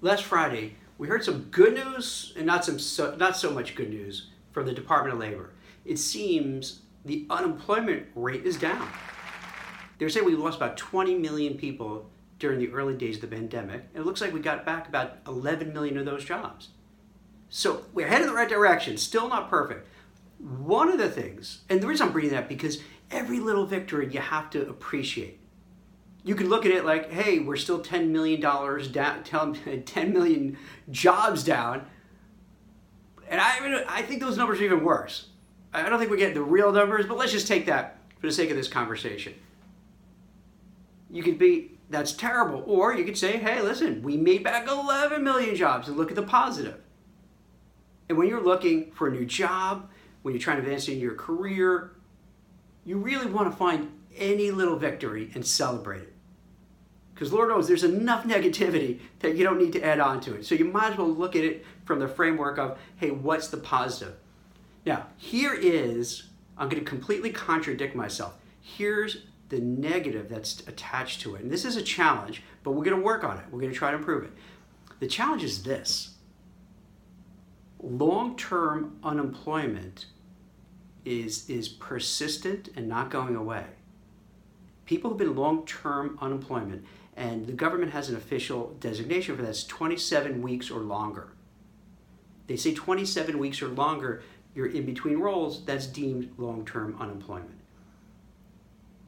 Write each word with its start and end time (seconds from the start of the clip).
Last 0.00 0.22
Friday, 0.22 0.76
we 0.96 1.08
heard 1.08 1.24
some 1.24 1.48
good 1.50 1.74
news 1.74 2.32
and 2.36 2.46
not 2.46 2.64
some 2.64 2.78
so, 2.78 3.16
not 3.16 3.36
so 3.36 3.50
much 3.50 3.74
good 3.74 3.90
news 3.90 4.28
from 4.52 4.64
the 4.64 4.72
Department 4.72 5.12
of 5.12 5.18
Labor. 5.18 5.50
It 5.84 5.98
seems 5.98 6.82
the 7.04 7.26
unemployment 7.28 8.06
rate 8.14 8.46
is 8.46 8.56
down. 8.56 8.88
They're 9.98 10.08
saying 10.08 10.24
we 10.24 10.36
lost 10.36 10.58
about 10.58 10.76
20 10.76 11.16
million 11.16 11.54
people 11.54 12.08
during 12.38 12.60
the 12.60 12.70
early 12.70 12.94
days 12.94 13.16
of 13.16 13.22
the 13.22 13.36
pandemic, 13.36 13.86
and 13.92 14.04
it 14.04 14.06
looks 14.06 14.20
like 14.20 14.32
we 14.32 14.38
got 14.38 14.64
back 14.64 14.86
about 14.86 15.16
11 15.26 15.72
million 15.72 15.98
of 15.98 16.04
those 16.04 16.24
jobs. 16.24 16.68
So 17.48 17.86
we're 17.92 18.06
headed 18.06 18.28
in 18.28 18.32
the 18.32 18.36
right 18.36 18.48
direction, 18.48 18.98
still 18.98 19.28
not 19.28 19.50
perfect. 19.50 19.88
One 20.38 20.92
of 20.92 20.98
the 20.98 21.10
things, 21.10 21.62
and 21.68 21.80
the 21.80 21.88
reason 21.88 22.06
I'm 22.06 22.12
bringing 22.12 22.30
that 22.30 22.48
because 22.48 22.78
every 23.10 23.40
little 23.40 23.66
victory 23.66 24.08
you 24.12 24.20
have 24.20 24.48
to 24.50 24.68
appreciate 24.68 25.40
you 26.24 26.34
could 26.34 26.48
look 26.48 26.66
at 26.66 26.72
it 26.72 26.84
like, 26.84 27.10
hey, 27.10 27.38
we're 27.38 27.56
still 27.56 27.80
$10 27.80 28.08
million 28.08 28.40
down, 28.40 29.82
10 29.86 30.12
million 30.12 30.58
jobs 30.90 31.42
down. 31.42 31.86
And 33.28 33.40
I, 33.40 33.84
I 33.88 34.02
think 34.02 34.20
those 34.20 34.36
numbers 34.36 34.60
are 34.60 34.64
even 34.64 34.84
worse. 34.84 35.28
I 35.72 35.88
don't 35.88 35.98
think 35.98 36.10
we're 36.10 36.16
getting 36.16 36.34
the 36.34 36.42
real 36.42 36.72
numbers, 36.72 37.06
but 37.06 37.18
let's 37.18 37.32
just 37.32 37.46
take 37.46 37.66
that 37.66 37.98
for 38.18 38.26
the 38.26 38.32
sake 38.32 38.50
of 38.50 38.56
this 38.56 38.68
conversation. 38.68 39.34
You 41.10 41.22
could 41.22 41.38
be, 41.38 41.78
that's 41.90 42.12
terrible. 42.12 42.64
Or 42.66 42.94
you 42.94 43.04
could 43.04 43.18
say, 43.18 43.38
hey, 43.38 43.62
listen, 43.62 44.02
we 44.02 44.16
made 44.16 44.42
back 44.42 44.68
11 44.68 45.22
million 45.22 45.54
jobs 45.54 45.88
and 45.88 45.96
look 45.96 46.10
at 46.10 46.16
the 46.16 46.22
positive. 46.22 46.80
And 48.08 48.16
when 48.16 48.28
you're 48.28 48.42
looking 48.42 48.92
for 48.92 49.08
a 49.08 49.10
new 49.10 49.26
job, 49.26 49.88
when 50.22 50.34
you're 50.34 50.40
trying 50.40 50.56
to 50.56 50.62
advance 50.62 50.88
in 50.88 50.98
your 50.98 51.14
career, 51.14 51.92
you 52.84 52.96
really 52.98 53.26
want 53.26 53.50
to 53.50 53.56
find 53.56 53.90
any 54.16 54.50
little 54.50 54.76
victory 54.76 55.30
and 55.34 55.46
celebrate 55.46 56.02
it. 56.02 56.14
Because 57.14 57.32
Lord 57.32 57.48
knows 57.48 57.66
there's 57.66 57.82
enough 57.82 58.24
negativity 58.24 59.00
that 59.20 59.34
you 59.34 59.42
don't 59.42 59.58
need 59.58 59.72
to 59.72 59.82
add 59.82 59.98
on 59.98 60.20
to 60.20 60.34
it. 60.34 60.46
So 60.46 60.54
you 60.54 60.64
might 60.64 60.92
as 60.92 60.98
well 60.98 61.08
look 61.08 61.34
at 61.34 61.42
it 61.42 61.64
from 61.84 61.98
the 61.98 62.06
framework 62.06 62.58
of, 62.58 62.78
hey, 62.96 63.10
what's 63.10 63.48
the 63.48 63.56
positive? 63.56 64.14
Now, 64.86 65.06
here 65.16 65.52
is, 65.52 66.28
I'm 66.56 66.68
going 66.68 66.82
to 66.82 66.88
completely 66.88 67.30
contradict 67.30 67.96
myself. 67.96 68.34
Here's 68.60 69.24
the 69.48 69.58
negative 69.58 70.28
that's 70.28 70.60
attached 70.68 71.20
to 71.22 71.34
it. 71.34 71.42
And 71.42 71.50
this 71.50 71.64
is 71.64 71.76
a 71.76 71.82
challenge, 71.82 72.44
but 72.62 72.72
we're 72.72 72.84
going 72.84 72.96
to 72.96 73.02
work 73.02 73.24
on 73.24 73.38
it. 73.38 73.44
We're 73.50 73.60
going 73.60 73.72
to 73.72 73.78
try 73.78 73.90
to 73.90 73.96
improve 73.96 74.22
it. 74.22 74.30
The 75.00 75.08
challenge 75.08 75.42
is 75.42 75.64
this 75.64 76.14
long 77.80 78.36
term 78.36 78.98
unemployment 79.02 80.06
is, 81.04 81.50
is 81.50 81.68
persistent 81.68 82.68
and 82.76 82.88
not 82.88 83.10
going 83.10 83.34
away 83.34 83.64
people 84.88 85.10
who've 85.10 85.18
been 85.18 85.36
long-term 85.36 86.18
unemployment, 86.22 86.82
and 87.14 87.46
the 87.46 87.52
government 87.52 87.92
has 87.92 88.08
an 88.08 88.16
official 88.16 88.74
designation 88.80 89.36
for 89.36 89.42
that's 89.42 89.64
27 89.64 90.40
weeks 90.40 90.70
or 90.70 90.80
longer. 90.80 91.28
They 92.46 92.56
say 92.56 92.72
27 92.72 93.38
weeks 93.38 93.60
or 93.60 93.68
longer, 93.68 94.22
you're 94.54 94.66
in 94.66 94.86
between 94.86 95.18
roles, 95.18 95.62
that's 95.66 95.86
deemed 95.86 96.32
long-term 96.38 96.96
unemployment. 96.98 97.60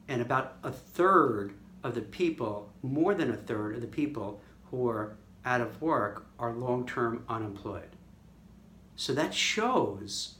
And 0.07 0.21
about 0.21 0.57
a 0.63 0.71
third 0.71 1.55
of 1.83 1.95
the 1.95 2.01
people, 2.01 2.69
more 2.83 3.15
than 3.15 3.31
a 3.31 3.35
third 3.35 3.73
of 3.73 3.81
the 3.81 3.87
people 3.87 4.39
who 4.69 4.87
are 4.87 5.17
out 5.43 5.61
of 5.61 5.81
work 5.81 6.27
are 6.37 6.53
long-term 6.53 7.23
unemployed. 7.27 7.95
So 8.95 9.15
that 9.15 9.33
shows 9.33 10.35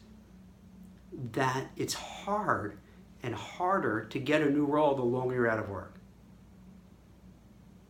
that 1.11 1.71
it's 1.75 1.95
hard 1.95 2.77
and 3.23 3.35
harder 3.35 4.05
to 4.05 4.19
get 4.19 4.41
a 4.41 4.49
new 4.49 4.65
role 4.65 4.95
the 4.95 5.03
longer 5.03 5.35
you're 5.35 5.49
out 5.49 5.59
of 5.59 5.69
work. 5.69 5.95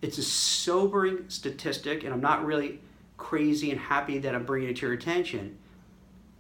It's 0.02 0.18
a 0.18 0.24
sobering 0.24 1.30
statistic, 1.30 2.04
and 2.04 2.14
I'm 2.14 2.22
not 2.22 2.46
really 2.46 2.80
crazy 3.18 3.72
and 3.72 3.80
happy 3.80 4.18
that 4.18 4.34
I'm 4.34 4.46
bringing 4.46 4.70
it 4.70 4.78
to 4.78 4.88
your 4.88 4.94
attention. 4.94 5.58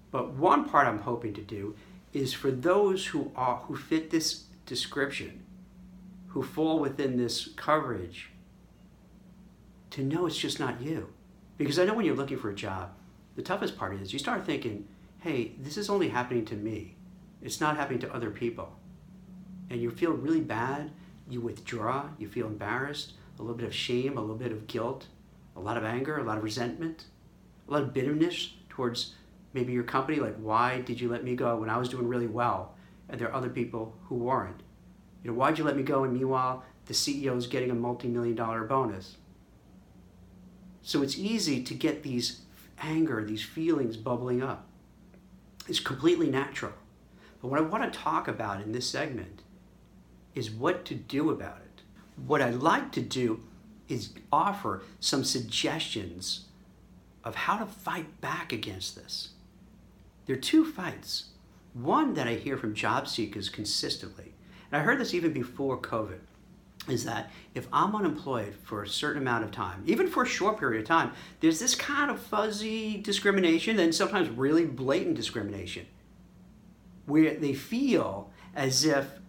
But 0.09 0.33
one 0.33 0.67
part 0.67 0.87
I'm 0.87 0.99
hoping 0.99 1.33
to 1.35 1.41
do 1.41 1.75
is 2.11 2.33
for 2.33 2.51
those 2.51 3.05
who 3.07 3.31
are 3.35 3.57
who 3.57 3.75
fit 3.77 4.09
this 4.09 4.45
description, 4.65 5.43
who 6.29 6.43
fall 6.43 6.79
within 6.79 7.17
this 7.17 7.49
coverage, 7.55 8.31
to 9.91 10.03
know 10.03 10.25
it's 10.25 10.37
just 10.37 10.59
not 10.59 10.81
you. 10.81 11.09
Because 11.57 11.77
I 11.77 11.85
know 11.85 11.93
when 11.93 12.05
you're 12.05 12.15
looking 12.15 12.39
for 12.39 12.49
a 12.49 12.55
job, 12.55 12.93
the 13.35 13.41
toughest 13.41 13.77
part 13.77 13.93
is 13.93 14.11
you 14.11 14.19
start 14.19 14.45
thinking, 14.45 14.87
hey, 15.19 15.51
this 15.59 15.77
is 15.77 15.89
only 15.89 16.09
happening 16.09 16.45
to 16.45 16.55
me. 16.55 16.95
It's 17.41 17.61
not 17.61 17.77
happening 17.77 17.99
to 17.99 18.13
other 18.13 18.31
people 18.31 18.75
and 19.71 19.81
you 19.81 19.89
feel 19.89 20.11
really 20.11 20.41
bad, 20.41 20.91
you 21.29 21.39
withdraw, 21.39 22.09
you 22.19 22.27
feel 22.27 22.47
embarrassed, 22.47 23.13
a 23.39 23.41
little 23.41 23.55
bit 23.55 23.65
of 23.65 23.73
shame, 23.73 24.17
a 24.17 24.21
little 24.21 24.35
bit 24.35 24.51
of 24.51 24.67
guilt, 24.67 25.07
a 25.55 25.59
lot 25.61 25.77
of 25.77 25.85
anger, 25.85 26.17
a 26.17 26.23
lot 26.23 26.37
of 26.37 26.43
resentment, 26.43 27.05
a 27.69 27.71
lot 27.71 27.81
of 27.81 27.93
bitterness 27.93 28.53
towards 28.67 29.15
maybe 29.53 29.71
your 29.71 29.83
company, 29.83 30.19
like 30.19 30.35
why 30.35 30.81
did 30.81 30.99
you 30.99 31.09
let 31.09 31.23
me 31.23 31.35
go 31.35 31.55
when 31.55 31.69
I 31.69 31.77
was 31.77 31.87
doing 31.87 32.07
really 32.07 32.27
well 32.27 32.75
and 33.07 33.19
there 33.19 33.29
are 33.29 33.33
other 33.33 33.49
people 33.49 33.95
who 34.03 34.15
weren't? 34.15 34.61
You 35.23 35.31
know, 35.31 35.37
why'd 35.37 35.57
you 35.57 35.63
let 35.63 35.77
me 35.77 35.83
go 35.83 36.03
and 36.03 36.13
meanwhile 36.13 36.65
the 36.87 36.93
CEO 36.93 37.37
is 37.37 37.47
getting 37.47 37.71
a 37.71 37.75
multi-million 37.75 38.35
dollar 38.35 38.65
bonus? 38.65 39.15
So 40.81 41.01
it's 41.01 41.17
easy 41.17 41.63
to 41.63 41.73
get 41.73 42.03
these 42.03 42.41
anger, 42.81 43.23
these 43.23 43.43
feelings 43.43 43.95
bubbling 43.95 44.43
up. 44.43 44.67
It's 45.69 45.79
completely 45.79 46.29
natural. 46.29 46.73
But 47.41 47.47
what 47.47 47.59
I 47.59 47.63
want 47.63 47.91
to 47.91 47.99
talk 47.99 48.27
about 48.27 48.61
in 48.61 48.73
this 48.73 48.89
segment 48.89 49.40
is 50.35 50.51
what 50.51 50.85
to 50.85 50.95
do 50.95 51.29
about 51.29 51.57
it. 51.57 51.81
What 52.25 52.41
I'd 52.41 52.55
like 52.55 52.91
to 52.93 53.01
do 53.01 53.43
is 53.87 54.13
offer 54.31 54.83
some 54.99 55.23
suggestions 55.23 56.45
of 57.23 57.35
how 57.35 57.57
to 57.57 57.65
fight 57.65 58.21
back 58.21 58.51
against 58.53 58.95
this. 58.95 59.29
There 60.25 60.35
are 60.35 60.39
two 60.39 60.65
fights. 60.65 61.25
One 61.73 62.13
that 62.15 62.27
I 62.27 62.35
hear 62.35 62.57
from 62.57 62.73
job 62.73 63.07
seekers 63.07 63.49
consistently, 63.49 64.33
and 64.71 64.81
I 64.81 64.83
heard 64.83 64.99
this 64.99 65.13
even 65.13 65.33
before 65.33 65.77
COVID, 65.77 66.19
is 66.87 67.05
that 67.05 67.31
if 67.53 67.67
I'm 67.71 67.95
unemployed 67.95 68.55
for 68.63 68.81
a 68.81 68.87
certain 68.87 69.21
amount 69.21 69.43
of 69.43 69.51
time, 69.51 69.83
even 69.85 70.07
for 70.07 70.23
a 70.23 70.27
short 70.27 70.59
period 70.59 70.81
of 70.81 70.87
time, 70.87 71.11
there's 71.39 71.59
this 71.59 71.75
kind 71.75 72.09
of 72.09 72.19
fuzzy 72.19 72.97
discrimination 72.97 73.79
and 73.79 73.93
sometimes 73.93 74.29
really 74.29 74.65
blatant 74.65 75.15
discrimination 75.15 75.85
where 77.05 77.35
they 77.35 77.53
feel 77.53 78.31
as 78.55 78.83
if 78.83 79.20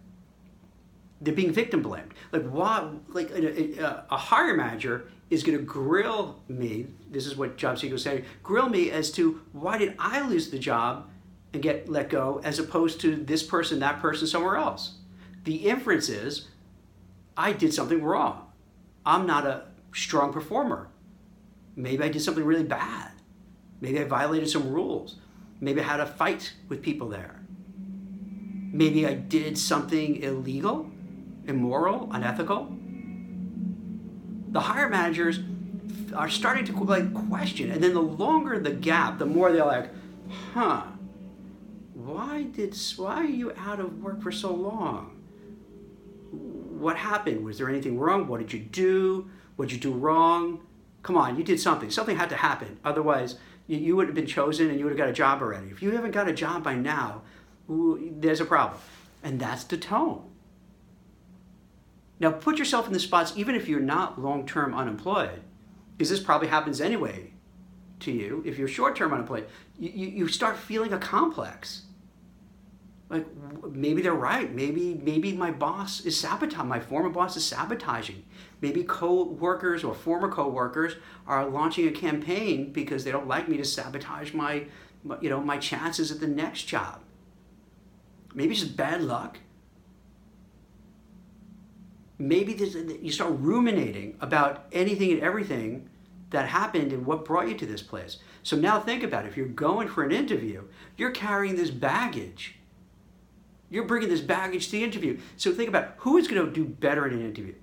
they're 1.23 1.33
being 1.33 1.51
victim 1.51 1.81
blamed. 1.81 2.13
Like 2.31 2.43
why? 2.43 2.89
Like 3.09 3.31
a, 3.31 3.79
a, 3.79 4.05
a 4.11 4.53
manager 4.53 5.07
is 5.29 5.43
going 5.43 5.57
to 5.57 5.63
grill 5.63 6.41
me. 6.47 6.87
This 7.09 7.25
is 7.25 7.35
what 7.35 7.57
job 7.57 7.79
seekers 7.79 8.03
say. 8.03 8.25
Grill 8.43 8.69
me 8.69 8.91
as 8.91 9.11
to 9.13 9.41
why 9.51 9.77
did 9.77 9.95
I 9.97 10.27
lose 10.27 10.49
the 10.49 10.59
job 10.59 11.09
and 11.53 11.61
get 11.61 11.87
let 11.87 12.09
go, 12.09 12.41
as 12.43 12.59
opposed 12.59 12.99
to 13.01 13.15
this 13.15 13.43
person, 13.43 13.79
that 13.79 14.01
person, 14.01 14.27
somewhere 14.27 14.57
else. 14.57 14.95
The 15.43 15.67
inference 15.67 16.09
is, 16.09 16.47
I 17.37 17.53
did 17.53 17.73
something 17.73 18.03
wrong. 18.03 18.47
I'm 19.05 19.25
not 19.25 19.45
a 19.45 19.65
strong 19.93 20.33
performer. 20.33 20.89
Maybe 21.75 22.03
I 22.03 22.09
did 22.09 22.21
something 22.21 22.43
really 22.43 22.63
bad. 22.63 23.11
Maybe 23.81 23.99
I 23.99 24.05
violated 24.05 24.49
some 24.49 24.71
rules. 24.71 25.17
Maybe 25.59 25.81
I 25.81 25.83
had 25.83 25.99
a 25.99 26.05
fight 26.05 26.53
with 26.69 26.81
people 26.81 27.09
there. 27.09 27.39
Maybe 28.71 29.05
I 29.05 29.13
did 29.13 29.57
something 29.57 30.17
illegal 30.23 30.89
immoral, 31.47 32.09
unethical. 32.11 32.75
The 34.49 34.59
higher 34.59 34.89
managers 34.89 35.39
are 36.15 36.29
starting 36.29 36.65
to 36.65 36.83
like 36.83 37.13
question, 37.27 37.71
and 37.71 37.83
then 37.83 37.93
the 37.93 38.01
longer 38.01 38.59
the 38.59 38.71
gap, 38.71 39.19
the 39.19 39.25
more 39.25 39.51
they're 39.51 39.65
like, 39.65 39.89
"Huh? 40.53 40.83
Why 41.93 42.43
did 42.43 42.77
why 42.97 43.15
are 43.15 43.25
you 43.25 43.53
out 43.57 43.79
of 43.79 44.01
work 44.01 44.21
for 44.21 44.31
so 44.31 44.53
long? 44.53 45.21
What 46.31 46.97
happened? 46.97 47.45
Was 47.45 47.57
there 47.57 47.69
anything 47.69 47.97
wrong? 47.97 48.27
What 48.27 48.39
did 48.39 48.53
you 48.53 48.59
do? 48.59 49.29
What 49.55 49.69
did 49.69 49.75
you 49.75 49.91
do 49.91 49.97
wrong? 49.97 50.65
Come 51.01 51.17
on, 51.17 51.37
you 51.37 51.43
did 51.43 51.59
something. 51.59 51.89
Something 51.91 52.17
had 52.17 52.29
to 52.29 52.35
happen. 52.35 52.79
Otherwise, 52.83 53.35
you, 53.67 53.77
you 53.77 53.95
would 53.95 54.07
have 54.07 54.15
been 54.15 54.25
chosen 54.25 54.69
and 54.69 54.79
you 54.79 54.85
would 54.85 54.91
have 54.91 54.97
got 54.97 55.09
a 55.09 55.13
job 55.13 55.41
already. 55.41 55.67
If 55.67 55.81
you 55.81 55.91
haven't 55.91 56.11
got 56.11 56.27
a 56.27 56.33
job 56.33 56.63
by 56.63 56.75
now, 56.75 57.21
there's 57.67 58.39
a 58.39 58.45
problem. 58.45 58.79
And 59.21 59.39
that's 59.39 59.63
the 59.63 59.77
tone. 59.77 60.29
Now 62.19 62.31
put 62.31 62.57
yourself 62.57 62.87
in 62.87 62.93
the 62.93 62.99
spots, 62.99 63.33
even 63.35 63.55
if 63.55 63.67
you're 63.67 63.79
not 63.79 64.21
long-term 64.21 64.73
unemployed, 64.73 65.41
because 65.97 66.09
this 66.09 66.19
probably 66.19 66.47
happens 66.47 66.79
anyway 66.79 67.33
to 68.01 68.11
you. 68.11 68.43
If 68.45 68.57
you're 68.57 68.67
short-term 68.67 69.13
unemployed, 69.13 69.47
you, 69.77 69.89
you, 69.89 70.07
you 70.07 70.27
start 70.27 70.57
feeling 70.57 70.93
a 70.93 70.97
complex. 70.97 71.83
Like 73.09 73.27
maybe 73.69 74.01
they're 74.01 74.13
right. 74.13 74.51
Maybe 74.53 74.99
maybe 75.03 75.33
my 75.33 75.51
boss 75.51 76.01
is 76.01 76.19
sabotaging. 76.19 76.67
My 76.67 76.79
former 76.79 77.09
boss 77.09 77.37
is 77.37 77.45
sabotaging. 77.45 78.23
Maybe 78.61 78.83
co-workers 78.83 79.83
or 79.83 79.93
former 79.93 80.29
co-workers 80.29 80.95
are 81.27 81.47
launching 81.47 81.87
a 81.87 81.91
campaign 81.91 82.71
because 82.71 83.03
they 83.03 83.11
don't 83.11 83.27
like 83.27 83.47
me 83.47 83.57
to 83.57 83.65
sabotage 83.65 84.33
my, 84.33 84.65
you 85.21 85.29
know, 85.29 85.41
my 85.41 85.57
chances 85.57 86.11
at 86.11 86.21
the 86.21 86.27
next 86.27 86.63
job. 86.63 87.01
Maybe 88.33 88.53
it's 88.53 88.61
just 88.61 88.77
bad 88.77 89.03
luck 89.03 89.37
maybe 92.17 92.53
this, 92.53 92.75
you 92.75 93.11
start 93.11 93.33
ruminating 93.37 94.17
about 94.21 94.65
anything 94.71 95.11
and 95.11 95.21
everything 95.21 95.89
that 96.29 96.47
happened 96.49 96.91
and 96.91 97.05
what 97.05 97.25
brought 97.25 97.47
you 97.47 97.55
to 97.55 97.65
this 97.65 97.81
place. 97.81 98.17
So 98.41 98.57
now 98.57 98.79
think 98.79 99.03
about 99.03 99.25
it. 99.25 99.29
If 99.29 99.37
you're 99.37 99.47
going 99.47 99.87
for 99.87 100.03
an 100.03 100.11
interview, 100.11 100.63
you're 100.97 101.11
carrying 101.11 101.55
this 101.55 101.69
baggage. 101.69 102.55
You're 103.69 103.85
bringing 103.85 104.09
this 104.09 104.21
baggage 104.21 104.65
to 104.65 104.71
the 104.73 104.83
interview. 104.83 105.19
So 105.37 105.51
think 105.51 105.69
about 105.69 105.93
who 105.97 106.17
is 106.17 106.27
going 106.27 106.45
to 106.45 106.51
do 106.51 106.65
better 106.65 107.07
in 107.07 107.13
an 107.13 107.25
interview? 107.25 107.55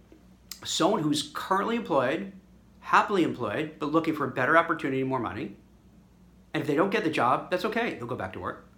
Someone 0.64 1.02
who's 1.02 1.30
currently 1.34 1.76
employed, 1.76 2.32
happily 2.80 3.22
employed, 3.22 3.76
but 3.78 3.92
looking 3.92 4.14
for 4.14 4.24
a 4.24 4.30
better 4.30 4.56
opportunity, 4.56 5.02
more 5.02 5.20
money. 5.20 5.56
And 6.54 6.60
if 6.60 6.66
they 6.66 6.74
don't 6.74 6.90
get 6.90 7.04
the 7.04 7.10
job, 7.10 7.50
that's 7.50 7.64
okay. 7.64 7.94
They'll 7.94 8.06
go 8.06 8.16
back 8.16 8.32
to 8.34 8.40
work. 8.40 8.69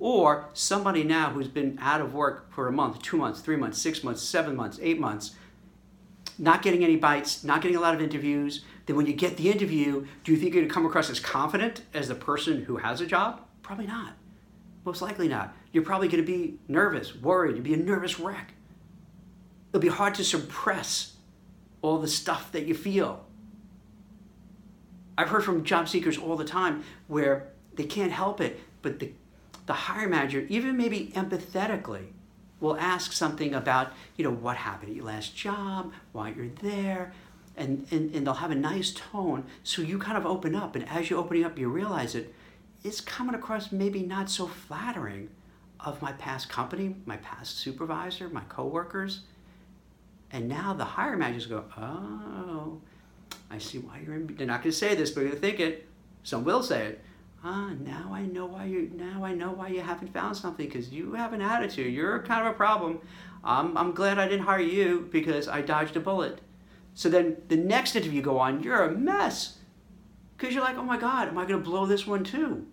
Or 0.00 0.48
somebody 0.54 1.04
now 1.04 1.30
who's 1.30 1.46
been 1.46 1.78
out 1.80 2.00
of 2.00 2.14
work 2.14 2.50
for 2.52 2.66
a 2.66 2.72
month, 2.72 3.02
two 3.02 3.18
months, 3.18 3.40
three 3.40 3.56
months, 3.56 3.80
six 3.80 4.02
months, 4.02 4.22
seven 4.22 4.56
months, 4.56 4.80
eight 4.82 4.98
months, 4.98 5.36
not 6.38 6.62
getting 6.62 6.82
any 6.82 6.96
bites, 6.96 7.44
not 7.44 7.60
getting 7.60 7.76
a 7.76 7.80
lot 7.80 7.94
of 7.94 8.00
interviews, 8.00 8.64
then 8.86 8.96
when 8.96 9.06
you 9.06 9.12
get 9.12 9.36
the 9.36 9.50
interview, 9.50 10.06
do 10.24 10.32
you 10.32 10.38
think 10.38 10.54
you're 10.54 10.64
to 10.64 10.70
come 10.70 10.86
across 10.86 11.10
as 11.10 11.20
confident 11.20 11.82
as 11.92 12.08
the 12.08 12.14
person 12.14 12.64
who 12.64 12.78
has 12.78 13.02
a 13.02 13.06
job? 13.06 13.42
Probably 13.62 13.86
not. 13.86 14.14
Most 14.86 15.02
likely 15.02 15.28
not. 15.28 15.54
You're 15.72 15.84
probably 15.84 16.08
to 16.08 16.22
be 16.22 16.58
nervous, 16.66 17.14
worried. 17.14 17.56
You'll 17.56 17.64
be 17.64 17.74
a 17.74 17.76
nervous 17.76 18.18
wreck. 18.18 18.54
It'll 19.68 19.82
be 19.82 19.88
hard 19.88 20.14
to 20.14 20.24
suppress 20.24 21.16
all 21.82 21.98
the 21.98 22.08
stuff 22.08 22.50
that 22.52 22.66
you 22.66 22.74
feel. 22.74 23.24
I've 25.16 25.28
heard 25.28 25.44
from 25.44 25.64
job 25.64 25.88
seekers 25.88 26.16
all 26.16 26.36
the 26.36 26.44
time 26.44 26.82
where 27.06 27.48
they 27.74 27.84
can't 27.84 28.10
help 28.10 28.40
it, 28.40 28.58
but 28.82 28.98
the, 28.98 29.12
the 29.70 29.74
hiring 29.74 30.10
manager, 30.10 30.44
even 30.48 30.76
maybe 30.76 31.12
empathetically, 31.14 32.06
will 32.58 32.76
ask 32.78 33.12
something 33.12 33.54
about, 33.54 33.92
you 34.16 34.24
know, 34.24 34.32
what 34.32 34.56
happened 34.56 34.90
at 34.90 34.96
your 34.96 35.04
last 35.04 35.36
job, 35.36 35.92
why 36.10 36.34
you're 36.36 36.48
there, 36.60 37.12
and, 37.56 37.86
and, 37.92 38.12
and 38.12 38.26
they'll 38.26 38.34
have 38.34 38.50
a 38.50 38.56
nice 38.56 38.90
tone. 38.90 39.44
So 39.62 39.80
you 39.80 39.96
kind 39.96 40.18
of 40.18 40.26
open 40.26 40.56
up, 40.56 40.74
and 40.74 40.88
as 40.88 41.08
you're 41.08 41.20
opening 41.20 41.44
up, 41.44 41.56
you 41.56 41.68
realize 41.68 42.16
it, 42.16 42.34
it's 42.82 43.00
coming 43.00 43.36
across 43.36 43.70
maybe 43.70 44.02
not 44.02 44.28
so 44.28 44.48
flattering 44.48 45.28
of 45.78 46.02
my 46.02 46.14
past 46.14 46.48
company, 46.48 46.96
my 47.06 47.18
past 47.18 47.56
supervisor, 47.56 48.28
my 48.28 48.42
coworkers. 48.48 49.20
And 50.32 50.48
now 50.48 50.72
the 50.72 50.84
hiring 50.84 51.20
managers 51.20 51.46
go, 51.46 51.64
oh, 51.78 52.80
I 53.48 53.58
see 53.58 53.78
why 53.78 54.00
you're 54.04 54.16
in. 54.16 54.34
They're 54.34 54.48
not 54.48 54.64
going 54.64 54.72
to 54.72 54.76
say 54.76 54.96
this, 54.96 55.10
but 55.10 55.20
they're 55.20 55.30
going 55.30 55.40
to 55.40 55.46
think 55.46 55.60
it. 55.60 55.86
Some 56.24 56.42
will 56.42 56.64
say 56.64 56.86
it 56.86 57.04
ah, 57.44 57.72
now 57.80 58.10
I 58.12 58.22
know 58.22 58.46
why 58.46 58.64
you 58.64 58.90
now 58.94 59.24
I 59.24 59.34
know 59.34 59.50
why 59.50 59.68
you 59.68 59.80
haven't 59.80 60.12
found 60.12 60.36
something 60.36 60.66
because 60.66 60.90
you 60.90 61.14
have 61.14 61.32
an 61.32 61.42
attitude. 61.42 61.92
You're 61.92 62.22
kind 62.22 62.46
of 62.46 62.52
a 62.52 62.56
problem. 62.56 63.00
Um, 63.42 63.76
I'm 63.76 63.92
glad 63.92 64.18
I 64.18 64.28
didn't 64.28 64.44
hire 64.44 64.60
you 64.60 65.08
because 65.10 65.48
I 65.48 65.62
dodged 65.62 65.96
a 65.96 66.00
bullet. 66.00 66.40
So 66.94 67.08
then 67.08 67.38
the 67.48 67.56
next 67.56 67.96
interview 67.96 68.18
you 68.18 68.22
go 68.22 68.38
on, 68.38 68.62
you're 68.62 68.84
a 68.84 68.90
mess 68.90 69.58
because 70.36 70.54
you're 70.54 70.64
like, 70.64 70.76
oh 70.76 70.84
my 70.84 70.98
God, 70.98 71.28
am 71.28 71.38
I 71.38 71.46
going 71.46 71.62
to 71.62 71.70
blow 71.70 71.86
this 71.86 72.06
one 72.06 72.24
too? 72.24 72.66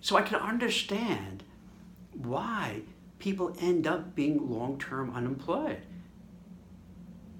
So 0.00 0.16
I 0.16 0.22
can 0.22 0.40
understand 0.40 1.42
why 2.14 2.82
people 3.18 3.54
end 3.60 3.86
up 3.86 4.14
being 4.14 4.50
long-term 4.50 5.14
unemployed. 5.14 5.82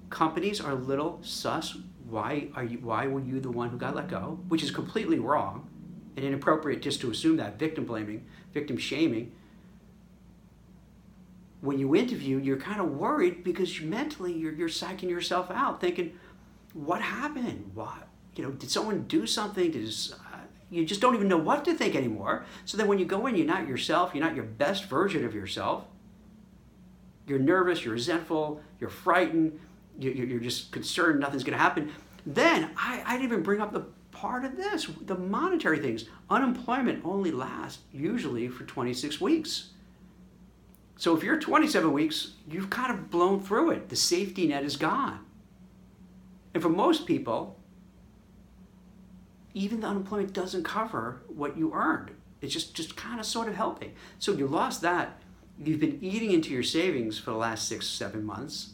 Companies 0.09 0.61
are 0.61 0.71
a 0.71 0.75
little 0.75 1.19
sus. 1.23 1.75
Why 2.07 2.49
are 2.55 2.63
you? 2.63 2.77
Why 2.79 3.07
were 3.07 3.19
you 3.19 3.39
the 3.39 3.49
one 3.49 3.69
who 3.69 3.77
got 3.77 3.95
let 3.95 4.07
go? 4.07 4.39
Which 4.47 4.61
is 4.61 4.69
completely 4.69 5.17
wrong 5.17 5.67
and 6.15 6.25
inappropriate 6.25 6.81
just 6.81 7.01
to 7.01 7.11
assume 7.11 7.37
that 7.37 7.57
victim 7.57 7.85
blaming, 7.85 8.25
victim 8.53 8.77
shaming. 8.77 9.31
When 11.61 11.79
you 11.79 11.95
interview, 11.95 12.39
you're 12.39 12.57
kind 12.57 12.81
of 12.81 12.91
worried 12.91 13.43
because 13.43 13.79
you 13.79 13.87
mentally 13.87 14.33
you're, 14.33 14.53
you're 14.53 14.69
psyching 14.69 15.09
yourself 15.09 15.49
out, 15.49 15.79
thinking, 15.79 16.17
what 16.73 17.01
happened? 17.01 17.71
What? 17.73 18.07
You 18.35 18.43
know, 18.43 18.51
did 18.51 18.69
someone 18.69 19.03
do 19.03 19.25
something? 19.25 19.71
Did 19.71 19.87
uh, 19.87 20.37
you 20.69 20.85
just 20.85 21.01
don't 21.01 21.15
even 21.15 21.27
know 21.27 21.37
what 21.37 21.63
to 21.65 21.73
think 21.73 21.95
anymore. 21.95 22.45
So 22.65 22.77
then 22.77 22.87
when 22.87 22.99
you 22.99 23.05
go 23.05 23.27
in, 23.27 23.35
you're 23.35 23.45
not 23.45 23.67
yourself, 23.67 24.13
you're 24.13 24.23
not 24.23 24.35
your 24.35 24.43
best 24.43 24.85
version 24.85 25.23
of 25.23 25.33
yourself. 25.33 25.85
You're 27.27 27.39
nervous, 27.39 27.85
you're 27.85 27.93
resentful, 27.93 28.61
you're 28.79 28.89
frightened, 28.89 29.59
you're 29.99 30.39
just 30.39 30.71
concerned 30.71 31.19
nothing's 31.19 31.43
going 31.43 31.57
to 31.57 31.63
happen. 31.63 31.91
Then 32.25 32.71
I, 32.75 33.03
I 33.05 33.11
didn't 33.13 33.25
even 33.25 33.43
bring 33.43 33.61
up 33.61 33.71
the 33.71 33.85
part 34.23 34.45
of 34.45 34.55
this, 34.55 34.87
the 35.01 35.17
monetary 35.17 35.79
things. 35.79 36.05
Unemployment 36.29 37.03
only 37.03 37.29
lasts 37.29 37.81
usually 37.91 38.47
for 38.47 38.63
26 38.63 39.19
weeks. 39.19 39.71
So 40.95 41.13
if 41.13 41.23
you're 41.23 41.37
27 41.37 41.91
weeks, 41.91 42.31
you've 42.49 42.69
kind 42.69 42.89
of 42.89 43.11
blown 43.11 43.41
through 43.41 43.71
it. 43.71 43.89
The 43.89 43.97
safety 43.97 44.47
net 44.47 44.63
is 44.63 44.77
gone. 44.77 45.19
And 46.53 46.63
for 46.63 46.69
most 46.69 47.05
people, 47.05 47.59
even 49.53 49.81
the 49.81 49.87
unemployment 49.87 50.31
doesn't 50.31 50.63
cover 50.63 51.21
what 51.27 51.57
you 51.57 51.73
earned. 51.73 52.11
It's 52.39 52.53
just, 52.53 52.73
just 52.73 52.95
kind 52.95 53.19
of 53.19 53.25
sort 53.25 53.49
of 53.49 53.55
helping. 53.55 53.93
So 54.19 54.31
you 54.31 54.47
lost 54.47 54.81
that. 54.83 55.19
You've 55.61 55.81
been 55.81 55.99
eating 56.01 56.31
into 56.31 56.51
your 56.51 56.63
savings 56.63 57.19
for 57.19 57.31
the 57.31 57.37
last 57.37 57.67
six, 57.67 57.87
seven 57.87 58.23
months. 58.23 58.69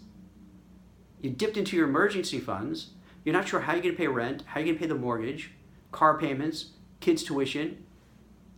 You 1.21 1.31
dipped 1.31 1.57
into 1.57 1.75
your 1.75 1.87
emergency 1.87 2.39
funds 2.39 2.91
you're 3.23 3.33
not 3.33 3.47
sure 3.47 3.61
how 3.61 3.73
you're 3.73 3.81
going 3.81 3.95
to 3.95 3.99
pay 3.99 4.07
rent, 4.07 4.43
how 4.45 4.59
you're 4.59 4.67
going 4.67 4.77
to 4.77 4.81
pay 4.81 4.87
the 4.87 4.95
mortgage, 4.95 5.51
car 5.91 6.17
payments, 6.17 6.71
kids' 6.99 7.23
tuition. 7.23 7.83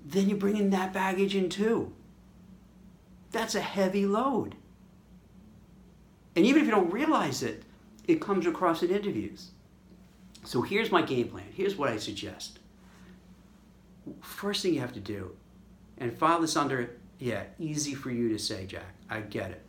Then 0.05 0.29
you 0.29 0.35
bring 0.35 0.57
in 0.57 0.69
that 0.71 0.93
baggage 0.93 1.35
in 1.35 1.49
too. 1.49 1.93
That's 3.31 3.55
a 3.55 3.61
heavy 3.61 4.05
load. 4.05 4.55
And 6.35 6.45
even 6.45 6.61
if 6.61 6.65
you 6.65 6.71
don't 6.71 6.91
realize 6.91 7.43
it, 7.43 7.63
it 8.07 8.21
comes 8.21 8.45
across 8.45 8.83
in 8.83 8.89
interviews. 8.89 9.51
So 10.43 10.61
here's 10.61 10.91
my 10.91 11.01
game 11.01 11.27
plan. 11.27 11.45
Here's 11.53 11.75
what 11.75 11.89
I 11.89 11.97
suggest. 11.97 12.59
First 14.21 14.63
thing 14.63 14.73
you 14.73 14.79
have 14.79 14.93
to 14.93 14.99
do, 14.99 15.35
and 15.97 16.11
file 16.11 16.41
this 16.41 16.57
under, 16.57 16.97
yeah, 17.19 17.43
easy 17.59 17.93
for 17.93 18.09
you 18.09 18.29
to 18.29 18.39
say, 18.39 18.65
Jack. 18.65 18.95
I 19.09 19.21
get 19.21 19.51
it. 19.51 19.61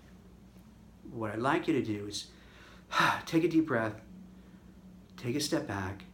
What 1.13 1.33
I'd 1.33 1.41
like 1.41 1.69
you 1.69 1.75
to 1.75 1.83
do 1.83 2.07
is 2.07 2.29
take 3.27 3.45
a 3.45 3.49
deep 3.49 3.67
breath, 3.67 3.95
take 5.23 5.37
a 5.37 5.41
step 5.41 5.67
back 5.67 6.05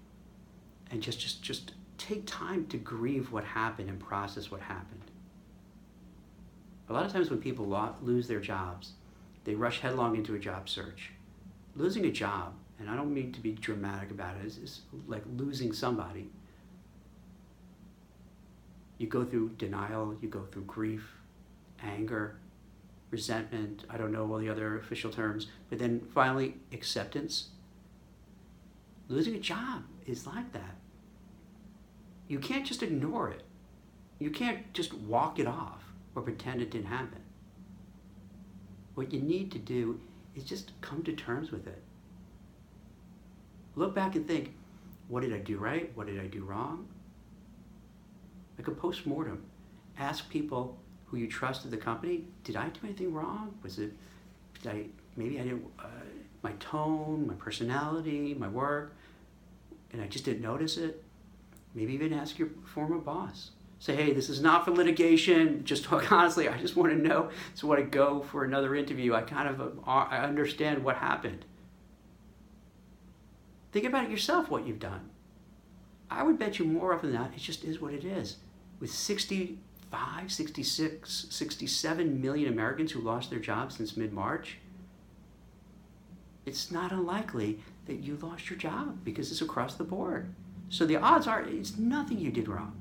and 0.90 1.02
just 1.02 1.18
just 1.18 1.42
just 1.42 1.72
take 1.96 2.26
time 2.26 2.66
to 2.66 2.76
grieve 2.76 3.32
what 3.32 3.44
happened 3.44 3.88
and 3.88 3.98
process 3.98 4.50
what 4.50 4.60
happened. 4.60 5.10
A 6.88 6.92
lot 6.92 7.04
of 7.04 7.12
times 7.12 7.30
when 7.30 7.40
people 7.40 7.66
lose 8.02 8.28
their 8.28 8.40
jobs, 8.40 8.92
they 9.44 9.54
rush 9.54 9.80
headlong 9.80 10.16
into 10.16 10.34
a 10.34 10.38
job 10.38 10.68
search. 10.68 11.12
Losing 11.74 12.06
a 12.06 12.10
job, 12.10 12.54
and 12.78 12.88
I 12.88 12.96
don't 12.96 13.12
mean 13.12 13.32
to 13.32 13.40
be 13.40 13.52
dramatic 13.52 14.10
about 14.10 14.36
it, 14.36 14.46
is 14.46 14.80
like 15.06 15.22
losing 15.36 15.72
somebody. 15.72 16.30
You 18.96 19.06
go 19.06 19.24
through 19.24 19.50
denial, 19.58 20.16
you 20.20 20.28
go 20.28 20.46
through 20.50 20.64
grief, 20.64 21.04
anger, 21.82 22.36
resentment, 23.10 23.84
I 23.90 23.96
don't 23.96 24.12
know 24.12 24.30
all 24.30 24.38
the 24.38 24.48
other 24.48 24.78
official 24.78 25.10
terms, 25.10 25.46
but 25.68 25.78
then 25.78 26.00
finally 26.14 26.56
acceptance 26.72 27.48
Losing 29.08 29.34
a 29.34 29.40
job 29.40 29.84
is 30.06 30.26
like 30.26 30.52
that. 30.52 30.76
You 32.28 32.38
can't 32.38 32.66
just 32.66 32.82
ignore 32.82 33.30
it. 33.30 33.42
You 34.18 34.30
can't 34.30 34.72
just 34.74 34.92
walk 34.92 35.38
it 35.38 35.46
off 35.46 35.82
or 36.14 36.22
pretend 36.22 36.60
it 36.60 36.70
didn't 36.70 36.86
happen. 36.88 37.20
What 38.94 39.12
you 39.12 39.20
need 39.20 39.50
to 39.52 39.58
do 39.58 40.00
is 40.34 40.44
just 40.44 40.72
come 40.80 41.02
to 41.04 41.12
terms 41.12 41.50
with 41.50 41.66
it. 41.66 41.82
Look 43.76 43.94
back 43.94 44.16
and 44.16 44.26
think, 44.26 44.54
what 45.08 45.22
did 45.22 45.32
I 45.32 45.38
do 45.38 45.56
right? 45.56 45.90
What 45.94 46.06
did 46.06 46.20
I 46.20 46.26
do 46.26 46.44
wrong? 46.44 46.86
Like 48.58 48.68
a 48.68 48.72
post-mortem. 48.72 49.42
Ask 49.98 50.28
people 50.28 50.76
who 51.06 51.16
you 51.16 51.28
trust 51.28 51.64
at 51.64 51.70
the 51.70 51.76
company, 51.76 52.24
did 52.44 52.56
I 52.56 52.68
do 52.68 52.80
anything 52.84 53.14
wrong? 53.14 53.54
Was 53.62 53.78
it, 53.78 53.92
I, 54.66 54.86
maybe 55.16 55.40
I 55.40 55.44
didn't, 55.44 55.64
uh, 55.78 55.86
my 56.42 56.52
tone, 56.60 57.26
my 57.26 57.34
personality, 57.34 58.34
my 58.34 58.48
work, 58.48 58.96
and 59.92 60.02
I 60.02 60.06
just 60.06 60.24
didn't 60.24 60.42
notice 60.42 60.76
it. 60.76 61.02
Maybe 61.74 61.92
even 61.94 62.12
ask 62.12 62.38
your 62.38 62.48
former 62.64 62.98
boss. 62.98 63.50
Say, 63.80 63.94
hey, 63.94 64.12
this 64.12 64.28
is 64.28 64.40
not 64.40 64.64
for 64.64 64.72
litigation. 64.72 65.64
Just 65.64 65.84
talk 65.84 66.10
honestly. 66.12 66.48
I 66.48 66.58
just 66.58 66.76
want 66.76 66.92
to 66.92 66.98
know. 66.98 67.30
So 67.54 67.68
when 67.68 67.78
I 67.78 67.82
go 67.82 68.22
for 68.22 68.44
another 68.44 68.74
interview, 68.74 69.14
I 69.14 69.22
kind 69.22 69.48
of 69.48 69.60
uh, 69.60 69.90
I 69.90 70.18
understand 70.18 70.82
what 70.82 70.96
happened. 70.96 71.44
Think 73.72 73.84
about 73.84 74.04
it 74.04 74.10
yourself. 74.10 74.50
What 74.50 74.66
you've 74.66 74.80
done. 74.80 75.10
I 76.10 76.22
would 76.22 76.38
bet 76.38 76.58
you 76.58 76.64
more 76.64 76.94
often 76.94 77.12
than 77.12 77.20
not, 77.20 77.34
it 77.34 77.40
just 77.40 77.64
is 77.64 77.80
what 77.80 77.92
it 77.92 78.04
is. 78.04 78.38
With 78.80 78.90
65, 78.90 80.32
66, 80.32 81.26
67 81.28 82.20
million 82.20 82.50
Americans 82.50 82.92
who 82.92 83.00
lost 83.00 83.30
their 83.30 83.38
jobs 83.38 83.76
since 83.76 83.96
mid 83.96 84.12
March, 84.12 84.58
it's 86.46 86.70
not 86.70 86.92
unlikely 86.92 87.60
that 87.88 88.04
you 88.04 88.16
lost 88.22 88.48
your 88.48 88.58
job 88.58 89.04
because 89.04 89.32
it's 89.32 89.42
across 89.42 89.74
the 89.74 89.84
board. 89.84 90.32
So 90.68 90.86
the 90.86 90.96
odds 90.96 91.26
are 91.26 91.42
it's 91.42 91.76
nothing 91.76 92.18
you 92.18 92.30
did 92.30 92.46
wrong. 92.46 92.80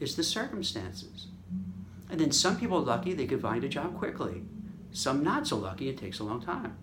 It's 0.00 0.14
the 0.14 0.24
circumstances. 0.24 1.28
And 2.10 2.18
then 2.18 2.32
some 2.32 2.58
people 2.58 2.78
are 2.78 2.80
lucky 2.80 3.12
they 3.12 3.26
could 3.26 3.42
find 3.42 3.62
a 3.62 3.68
job 3.68 3.96
quickly. 3.96 4.42
Some 4.92 5.22
not 5.22 5.46
so 5.46 5.56
lucky, 5.56 5.88
it 5.88 5.98
takes 5.98 6.18
a 6.18 6.24
long 6.24 6.42
time. 6.42 6.76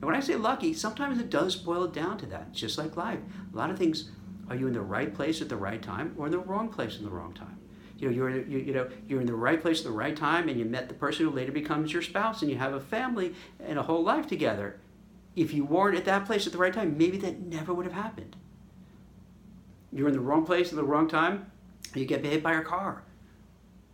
And 0.00 0.04
when 0.04 0.14
I 0.14 0.20
say 0.20 0.36
lucky, 0.36 0.72
sometimes 0.74 1.18
it 1.18 1.30
does 1.30 1.56
boil 1.56 1.86
down 1.86 2.18
to 2.18 2.26
that. 2.26 2.52
Just 2.52 2.78
like 2.78 2.96
life. 2.96 3.18
A 3.52 3.56
lot 3.56 3.70
of 3.70 3.78
things, 3.78 4.10
are 4.48 4.56
you 4.56 4.66
in 4.66 4.72
the 4.72 4.80
right 4.80 5.14
place 5.14 5.40
at 5.40 5.48
the 5.48 5.56
right 5.56 5.82
time 5.82 6.14
or 6.16 6.26
in 6.26 6.32
the 6.32 6.38
wrong 6.38 6.68
place 6.68 6.98
in 6.98 7.04
the 7.04 7.10
wrong 7.10 7.32
time? 7.32 7.58
You 7.98 8.08
know, 8.08 8.14
you're 8.14 8.30
you, 8.30 8.58
you 8.58 8.74
know 8.74 8.88
you're 9.08 9.22
in 9.22 9.26
the 9.26 9.34
right 9.34 9.60
place 9.60 9.78
at 9.78 9.84
the 9.84 9.90
right 9.90 10.14
time, 10.14 10.50
and 10.50 10.58
you 10.58 10.66
met 10.66 10.88
the 10.88 10.94
person 10.94 11.24
who 11.24 11.30
later 11.30 11.52
becomes 11.52 11.94
your 11.94 12.02
spouse, 12.02 12.42
and 12.42 12.50
you 12.50 12.58
have 12.58 12.74
a 12.74 12.80
family 12.80 13.34
and 13.58 13.78
a 13.78 13.82
whole 13.82 14.02
life 14.02 14.26
together. 14.26 14.78
If 15.36 15.52
you 15.52 15.64
weren't 15.64 15.96
at 15.96 16.06
that 16.06 16.24
place 16.24 16.46
at 16.46 16.52
the 16.52 16.58
right 16.58 16.72
time, 16.72 16.96
maybe 16.96 17.18
that 17.18 17.40
never 17.40 17.72
would 17.74 17.84
have 17.84 17.94
happened. 17.94 18.34
You're 19.92 20.08
in 20.08 20.14
the 20.14 20.20
wrong 20.20 20.44
place 20.44 20.70
at 20.70 20.76
the 20.76 20.84
wrong 20.84 21.08
time, 21.08 21.52
you 21.94 22.06
get 22.06 22.24
hit 22.24 22.42
by 22.42 22.54
a 22.54 22.62
car. 22.62 23.04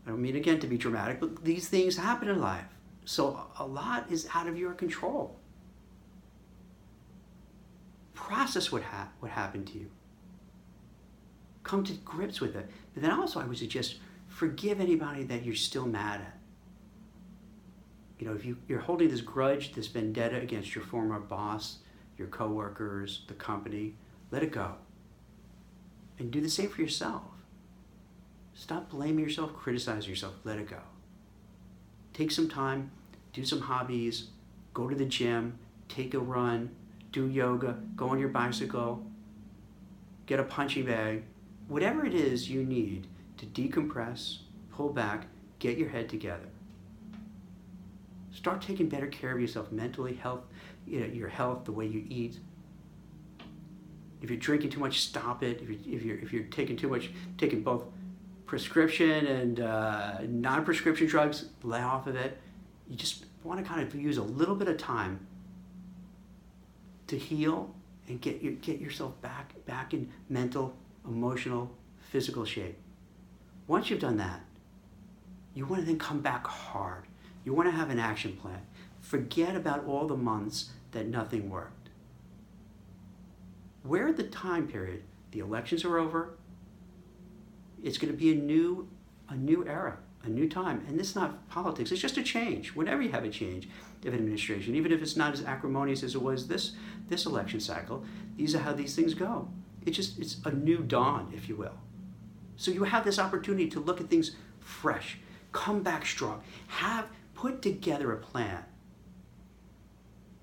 I 0.07 0.11
don't 0.11 0.23
mean 0.23 0.37
again 0.37 0.61
to 0.61 0.67
be 0.67 0.79
dramatic, 0.79 1.21
but 1.21 1.45
these 1.45 1.69
things 1.69 1.97
happen 1.97 2.29
in 2.29 2.41
life. 2.41 2.65
So 3.05 3.47
a 3.59 3.67
lot 3.67 4.11
is 4.11 4.29
out 4.35 4.47
of 4.47 4.57
your 4.57 4.73
control. 4.73 5.37
Process 8.15 8.71
what, 8.71 8.83
ha- 8.83 9.11
what 9.21 9.33
happened 9.33 9.67
to 9.69 9.79
you. 9.79 9.91
Come 11.63 11.85
to 11.85 11.93
grips 11.93 12.41
with 12.41 12.57
it. 12.57 12.69
But 12.95 13.03
then 13.03 13.13
also, 13.13 13.41
I 13.41 13.45
would 13.45 13.59
suggest 13.59 13.97
forgive 14.29 14.81
anybody 14.81 15.25
that 15.25 15.45
you're 15.45 15.55
still 15.55 15.87
mad 15.87 16.21
at. 16.21 16.39
You 18.23 18.29
know, 18.29 18.37
if 18.37 18.45
you, 18.45 18.57
you're 18.69 18.79
holding 18.79 19.09
this 19.09 19.21
grudge, 19.21 19.73
this 19.73 19.89
vendetta 19.89 20.37
against 20.37 20.77
your 20.77 20.85
former 20.85 21.19
boss, 21.19 21.79
your 22.17 22.29
coworkers, 22.29 23.23
the 23.27 23.35
company, 23.35 23.97
let 24.31 24.45
it 24.45 24.53
go. 24.53 24.77
And 26.21 26.31
do 26.31 26.41
the 26.41 26.49
same 26.49 26.69
for 26.69 26.83
yourself. 26.83 27.25
Stop 28.55 28.91
blaming 28.91 29.25
yourself, 29.25 29.53
criticize 29.55 30.07
yourself, 30.07 30.35
let 30.45 30.61
it 30.61 30.71
go. 30.71 30.79
Take 32.13 32.31
some 32.31 32.49
time, 32.49 32.93
do 33.33 33.45
some 33.45 33.63
hobbies, 33.63 34.29
go 34.73 34.89
to 34.89 34.95
the 34.95 35.05
gym, 35.05 35.59
take 35.89 36.15
a 36.15 36.21
run, 36.21 36.71
do 37.11 37.27
yoga, 37.27 37.77
go 37.97 38.11
on 38.11 38.21
your 38.21 38.29
bicycle, 38.29 39.05
get 40.27 40.39
a 40.39 40.45
punching 40.45 40.87
bag, 40.87 41.25
whatever 41.67 42.07
it 42.07 42.15
is 42.15 42.49
you 42.49 42.63
need 42.63 43.09
to 43.39 43.47
decompress, 43.47 44.43
pull 44.71 44.91
back, 44.91 45.27
get 45.59 45.77
your 45.77 45.89
head 45.89 46.09
together. 46.09 46.52
Start 48.33 48.63
taking 48.63 48.89
better 48.89 49.07
care 49.07 49.33
of 49.33 49.41
yourself 49.41 49.71
mentally, 49.71 50.15
health, 50.15 50.41
you 50.87 51.01
know, 51.01 51.07
your 51.07 51.29
health, 51.29 51.65
the 51.65 51.73
way 51.73 51.87
you 51.87 52.05
eat. 52.09 52.39
If 54.23 54.31
you're 54.31 54.39
drinking 54.39 54.71
too 54.71 54.81
much, 54.81 55.01
stop 55.01 55.43
it. 55.43 55.61
If 55.61 55.69
you're, 55.69 55.97
if 55.97 56.03
you're, 56.03 56.19
if 56.19 56.33
you're 56.33 56.45
taking 56.45 56.77
too 56.77 56.89
much, 56.89 57.11
taking 57.37 57.63
both 57.63 57.85
prescription 58.47 59.27
and 59.27 59.61
uh, 59.61 60.19
non-prescription 60.29 61.07
drugs, 61.07 61.47
lay 61.63 61.81
off 61.81 62.07
of 62.07 62.17
it. 62.17 62.39
You 62.89 62.97
just 62.97 63.27
want 63.45 63.59
to 63.59 63.67
kind 63.67 63.81
of 63.81 63.95
use 63.95 64.19
a 64.19 64.23
little 64.23 64.55
bit 64.55 64.69
of 64.69 64.79
time 64.79 65.27
to 67.09 67.19
heal 67.19 67.75
and 68.09 68.21
get 68.21 68.43
your, 68.43 68.53
get 68.55 68.81
yourself 68.81 69.21
back 69.21 69.55
back 69.67 69.93
in 69.93 70.11
mental, 70.29 70.75
emotional, 71.07 71.75
physical 72.11 72.45
shape. 72.45 72.77
Once 73.67 73.91
you've 73.91 74.01
done 74.01 74.17
that, 74.17 74.41
you 75.55 75.67
want 75.67 75.81
to 75.81 75.87
then 75.87 75.99
come 75.99 76.21
back 76.21 76.47
hard. 76.47 77.05
You 77.45 77.55
want 77.55 77.69
to 77.69 77.77
have 77.77 77.91
an 77.91 77.99
action 77.99 78.37
plan. 78.37 78.61
Forget 79.01 79.57
about 79.57 79.85
all 79.87 80.07
the 80.07 80.17
months 80.17 80.71
that 80.93 81.07
nothing 81.07 81.51
worked. 81.51 81.89
We're 83.85 84.09
at 84.09 84.17
the 84.17 84.25
time 84.25 84.69
period. 84.69 85.03
The 85.33 85.41
elections 85.41 85.85
are 85.85 85.99
over 85.99 86.35
it's 87.83 87.99
going 87.99 88.13
to 88.13 88.19
be 88.19 88.31
a 88.31 88.35
new, 88.35 88.89
a 89.29 89.35
new 89.35 89.67
era, 89.67 89.99
a 90.23 90.29
new 90.29 90.49
time. 90.49 90.85
And 90.87 90.99
this 90.99 91.11
is 91.11 91.17
not 91.17 91.49
politics. 91.49 91.91
It's 91.91 92.01
just 92.01 92.17
a 92.17 92.23
change. 92.23 92.75
Whenever 92.75 93.03
you 93.03 93.11
have 93.11 93.25
a 93.25 93.31
change 93.31 93.69
of 94.07 94.15
administration, 94.15 94.75
even 94.75 94.93
if 94.93 95.03
it's 95.03 95.17
not 95.17 95.33
as 95.33 95.43
acrimonious 95.43 96.03
as 96.03 96.15
it 96.15 96.23
was 96.23 96.49
this 96.49 96.73
this 97.09 97.27
election 97.27 97.61
cycle, 97.61 98.05
these 98.37 98.55
are 98.55 98.61
how 98.61 98.73
these 98.73 98.95
things 98.95 99.15
go. 99.15 99.49
It's 99.85 99.97
just 99.97 100.19
it's 100.19 100.39
a 100.45 100.53
new 100.53 100.79
dawn, 100.79 101.33
if 101.37 101.49
you 101.49 101.57
will. 101.57 101.77
So 102.57 102.71
you 102.71 102.85
have 102.85 103.05
this 103.05 103.19
opportunity 103.19 103.69
to 103.71 103.81
look 103.81 104.01
at 104.01 104.09
things 104.09 104.37
fresh, 104.61 105.19
come 105.51 105.83
back 105.83 106.07
strong, 106.07 106.43
have 106.69 107.09
put 107.43 107.61
together 107.61 108.13
a 108.13 108.17
plan. 108.17 108.63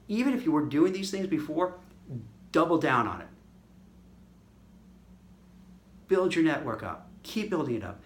Even 0.09 0.33
if 0.33 0.43
you 0.43 0.51
were 0.51 0.65
doing 0.65 0.91
these 0.91 1.11
things 1.11 1.27
before, 1.27 1.75
double 2.51 2.77
down 2.77 3.07
on 3.07 3.21
it. 3.21 3.27
Build 6.09 6.35
your 6.35 6.43
network 6.43 6.83
up 6.83 7.09
Keep 7.23 7.49
building 7.49 7.75
it 7.75 7.83
up. 7.83 8.01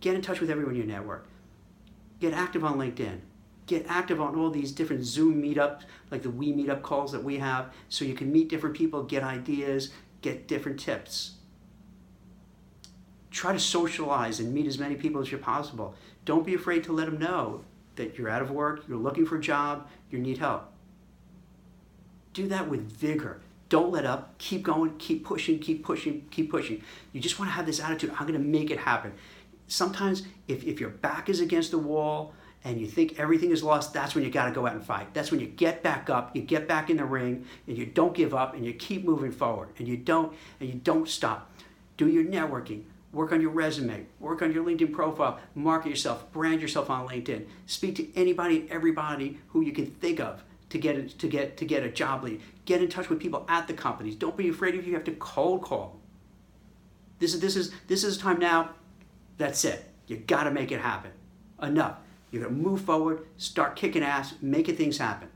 Get 0.00 0.14
in 0.14 0.20
touch 0.20 0.40
with 0.40 0.50
everyone 0.50 0.74
in 0.74 0.80
your 0.80 0.86
network. 0.86 1.26
Get 2.20 2.34
active 2.34 2.64
on 2.64 2.76
LinkedIn. 2.76 3.20
Get 3.66 3.86
active 3.88 4.20
on 4.20 4.36
all 4.36 4.50
these 4.50 4.72
different 4.72 5.04
Zoom 5.04 5.42
meetups, 5.42 5.84
like 6.10 6.22
the 6.22 6.28
We 6.28 6.52
Meetup 6.52 6.82
calls 6.82 7.12
that 7.12 7.24
we 7.24 7.38
have, 7.38 7.72
so 7.88 8.04
you 8.04 8.12
can 8.12 8.30
meet 8.30 8.50
different 8.50 8.76
people, 8.76 9.04
get 9.04 9.22
ideas, 9.22 9.90
get 10.20 10.46
different 10.46 10.78
tips. 10.78 11.36
Try 13.30 13.54
to 13.54 13.58
socialize 13.58 14.38
and 14.38 14.52
meet 14.52 14.66
as 14.66 14.78
many 14.78 14.96
people 14.96 15.22
as 15.22 15.32
you 15.32 15.38
possible. 15.38 15.94
Don't 16.26 16.44
be 16.44 16.54
afraid 16.54 16.84
to 16.84 16.92
let 16.92 17.06
them 17.06 17.18
know 17.18 17.64
that 17.96 18.18
you're 18.18 18.28
out 18.28 18.42
of 18.42 18.50
work, 18.50 18.84
you're 18.88 18.98
looking 18.98 19.26
for 19.26 19.36
a 19.36 19.40
job, 19.40 19.88
you 20.10 20.18
need 20.18 20.38
help. 20.38 20.70
Do 22.32 22.48
that 22.48 22.68
with 22.68 22.90
vigor. 22.90 23.40
Don't 23.68 23.90
let 23.90 24.04
up. 24.04 24.36
Keep 24.38 24.62
going. 24.62 24.96
Keep 24.98 25.24
pushing. 25.24 25.58
Keep 25.58 25.84
pushing. 25.84 26.26
Keep 26.30 26.50
pushing. 26.50 26.82
You 27.12 27.20
just 27.20 27.38
want 27.38 27.50
to 27.50 27.54
have 27.54 27.66
this 27.66 27.80
attitude 27.80 28.10
I'm 28.10 28.26
going 28.26 28.34
to 28.34 28.46
make 28.46 28.70
it 28.70 28.78
happen. 28.78 29.14
Sometimes, 29.66 30.22
if, 30.46 30.64
if 30.64 30.80
your 30.80 30.90
back 30.90 31.28
is 31.28 31.40
against 31.40 31.70
the 31.70 31.78
wall 31.78 32.34
and 32.64 32.80
you 32.80 32.86
think 32.86 33.18
everything 33.18 33.50
is 33.50 33.62
lost, 33.62 33.92
that's 33.92 34.14
when 34.14 34.24
you 34.24 34.30
got 34.30 34.46
to 34.46 34.50
go 34.50 34.66
out 34.66 34.74
and 34.74 34.84
fight. 34.84 35.14
That's 35.14 35.30
when 35.30 35.40
you 35.40 35.46
get 35.46 35.82
back 35.82 36.10
up, 36.10 36.34
you 36.36 36.42
get 36.42 36.68
back 36.68 36.90
in 36.90 36.98
the 36.98 37.04
ring, 37.04 37.46
and 37.66 37.76
you 37.76 37.86
don't 37.86 38.14
give 38.14 38.34
up, 38.34 38.54
and 38.54 38.64
you 38.64 38.72
keep 38.72 39.04
moving 39.04 39.32
forward, 39.32 39.68
and 39.78 39.88
you 39.88 39.96
don't 39.96 40.34
and 40.60 40.68
you 40.68 40.74
don't 40.74 41.08
stop. 41.08 41.50
Do 41.96 42.08
your 42.08 42.24
networking. 42.24 42.84
Work 43.14 43.32
on 43.32 43.40
your 43.40 43.50
resume. 43.50 44.06
Work 44.18 44.42
on 44.42 44.52
your 44.52 44.64
LinkedIn 44.64 44.92
profile. 44.92 45.38
Market 45.54 45.88
yourself. 45.88 46.30
Brand 46.32 46.60
yourself 46.60 46.90
on 46.90 47.08
LinkedIn. 47.08 47.46
Speak 47.66 47.94
to 47.96 48.16
anybody 48.16 48.60
and 48.60 48.70
everybody 48.70 49.38
who 49.48 49.60
you 49.60 49.72
can 49.72 49.86
think 49.86 50.18
of 50.20 50.42
to 50.70 50.78
get 50.78 51.18
to 51.18 51.28
get 51.28 51.56
to 51.58 51.64
get 51.64 51.84
a 51.84 51.88
job 51.88 52.24
lead. 52.24 52.40
Get 52.64 52.82
in 52.82 52.88
touch 52.88 53.08
with 53.08 53.20
people 53.20 53.46
at 53.48 53.68
the 53.68 53.72
companies. 53.72 54.16
Don't 54.16 54.36
be 54.36 54.48
afraid 54.48 54.74
if 54.74 54.86
you 54.86 54.94
have 54.94 55.04
to 55.04 55.12
cold 55.12 55.62
call. 55.62 56.00
This 57.20 57.32
is 57.34 57.40
this 57.40 57.54
is 57.54 57.72
this 57.86 58.02
is 58.02 58.18
time 58.18 58.40
now. 58.40 58.70
That's 59.38 59.64
it. 59.64 59.88
You 60.08 60.16
got 60.16 60.44
to 60.44 60.50
make 60.50 60.72
it 60.72 60.80
happen. 60.80 61.12
Enough. 61.62 61.98
You're 62.30 62.42
gonna 62.42 62.56
move 62.56 62.80
forward, 62.80 63.24
start 63.36 63.76
kicking 63.76 64.02
ass, 64.02 64.34
making 64.42 64.74
things 64.74 64.98
happen. 64.98 65.28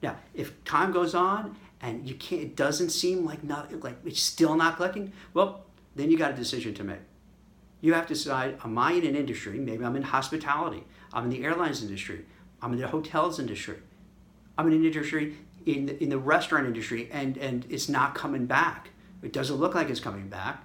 Now, 0.00 0.16
if 0.32 0.62
time 0.64 0.92
goes 0.92 1.12
on 1.12 1.56
and 1.80 2.08
you 2.08 2.14
can't, 2.14 2.42
it 2.42 2.56
doesn't 2.56 2.90
seem 2.90 3.24
like 3.24 3.42
not 3.42 3.82
like 3.82 3.96
it's 4.04 4.22
still 4.22 4.54
not 4.54 4.76
clicking. 4.76 5.12
Well, 5.32 5.64
then 5.94 6.10
you 6.10 6.18
got 6.18 6.32
a 6.32 6.34
decision 6.34 6.74
to 6.74 6.84
make. 6.84 7.00
You 7.80 7.94
have 7.94 8.06
to 8.06 8.14
decide: 8.14 8.58
Am 8.64 8.78
I 8.78 8.92
in 8.92 9.06
an 9.06 9.14
industry? 9.14 9.58
Maybe 9.58 9.84
I'm 9.84 9.96
in 9.96 10.02
hospitality. 10.02 10.84
I'm 11.12 11.24
in 11.24 11.30
the 11.30 11.44
airlines 11.44 11.82
industry. 11.82 12.24
I'm 12.62 12.72
in 12.72 12.78
the 12.78 12.88
hotels 12.88 13.38
industry. 13.38 13.78
I'm 14.56 14.66
in 14.68 14.72
an 14.72 14.84
industry 14.84 15.36
in 15.66 15.86
the, 15.86 16.02
in 16.02 16.08
the 16.08 16.18
restaurant 16.18 16.66
industry 16.66 17.08
and 17.12 17.36
and 17.36 17.66
it's 17.68 17.88
not 17.88 18.14
coming 18.14 18.46
back. 18.46 18.90
It 19.22 19.32
doesn't 19.32 19.56
look 19.56 19.74
like 19.74 19.90
it's 19.90 20.00
coming 20.00 20.28
back. 20.28 20.64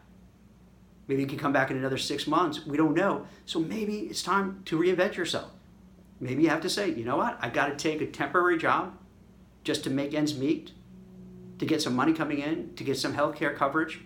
Maybe 1.08 1.24
it 1.24 1.30
can 1.30 1.40
come 1.40 1.54
back 1.54 1.72
in 1.72 1.78
another 1.78 1.98
six 1.98 2.28
months. 2.28 2.66
We 2.66 2.78
don't 2.78 2.94
know. 2.94 3.26
So 3.46 3.60
maybe 3.60 4.02
it's 4.02 4.22
time 4.22 4.62
to 4.66 4.80
reinvent 4.80 5.16
yourself. 5.16 5.52
Maybe 6.20 6.44
you 6.44 6.50
have 6.50 6.62
to 6.62 6.70
say, 6.70 6.90
you 6.90 7.04
know 7.04 7.18
what? 7.18 7.38
I've 7.42 7.54
got 7.54 7.68
to 7.68 7.76
take 7.76 8.02
a 8.02 8.06
temporary 8.06 8.58
job 8.58 8.96
just 9.64 9.84
to 9.86 9.90
make 9.90 10.14
ends 10.14 10.38
meet, 10.38 10.72
to 11.58 11.66
get 11.66 11.82
some 11.82 11.96
money 11.96 12.14
coming 12.14 12.40
in, 12.40 12.76
to 12.76 12.84
get 12.84 12.98
some 12.98 13.14
health 13.14 13.36
care 13.36 13.54
coverage. 13.54 14.02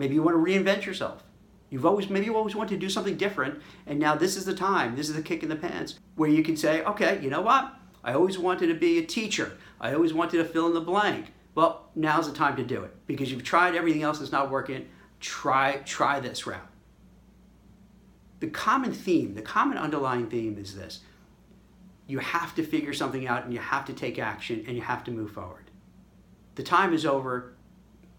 Maybe 0.00 0.14
you 0.14 0.22
want 0.22 0.34
to 0.34 0.50
reinvent 0.50 0.86
yourself. 0.86 1.22
You've 1.68 1.84
always 1.84 2.08
maybe 2.08 2.24
you 2.24 2.34
always 2.34 2.56
wanted 2.56 2.70
to 2.70 2.78
do 2.78 2.88
something 2.88 3.18
different, 3.18 3.60
and 3.86 3.98
now 3.98 4.14
this 4.14 4.34
is 4.34 4.46
the 4.46 4.54
time. 4.54 4.96
This 4.96 5.10
is 5.10 5.14
the 5.14 5.20
kick 5.20 5.42
in 5.42 5.50
the 5.50 5.56
pants 5.56 5.98
where 6.14 6.30
you 6.30 6.42
can 6.42 6.56
say, 6.56 6.82
okay, 6.84 7.20
you 7.22 7.28
know 7.28 7.42
what? 7.42 7.74
I 8.02 8.14
always 8.14 8.38
wanted 8.38 8.68
to 8.68 8.74
be 8.74 8.96
a 8.96 9.04
teacher. 9.04 9.58
I 9.78 9.92
always 9.92 10.14
wanted 10.14 10.38
to 10.38 10.46
fill 10.46 10.68
in 10.68 10.72
the 10.72 10.80
blank. 10.80 11.34
Well, 11.54 11.90
now's 11.94 12.26
the 12.26 12.34
time 12.34 12.56
to 12.56 12.64
do 12.64 12.82
it 12.82 12.96
because 13.06 13.30
you've 13.30 13.44
tried 13.44 13.74
everything 13.74 14.02
else 14.02 14.20
that's 14.20 14.32
not 14.32 14.50
working. 14.50 14.88
Try 15.20 15.82
try 15.84 16.18
this 16.18 16.46
route. 16.46 16.70
The 18.38 18.48
common 18.48 18.94
theme, 18.94 19.34
the 19.34 19.42
common 19.42 19.76
underlying 19.76 20.30
theme 20.30 20.56
is 20.56 20.74
this. 20.74 21.00
You 22.06 22.20
have 22.20 22.54
to 22.54 22.62
figure 22.62 22.94
something 22.94 23.26
out 23.26 23.44
and 23.44 23.52
you 23.52 23.60
have 23.60 23.84
to 23.84 23.92
take 23.92 24.18
action 24.18 24.64
and 24.66 24.76
you 24.76 24.82
have 24.82 25.04
to 25.04 25.10
move 25.10 25.32
forward. 25.32 25.70
The 26.54 26.62
time 26.62 26.94
is 26.94 27.04
over 27.04 27.52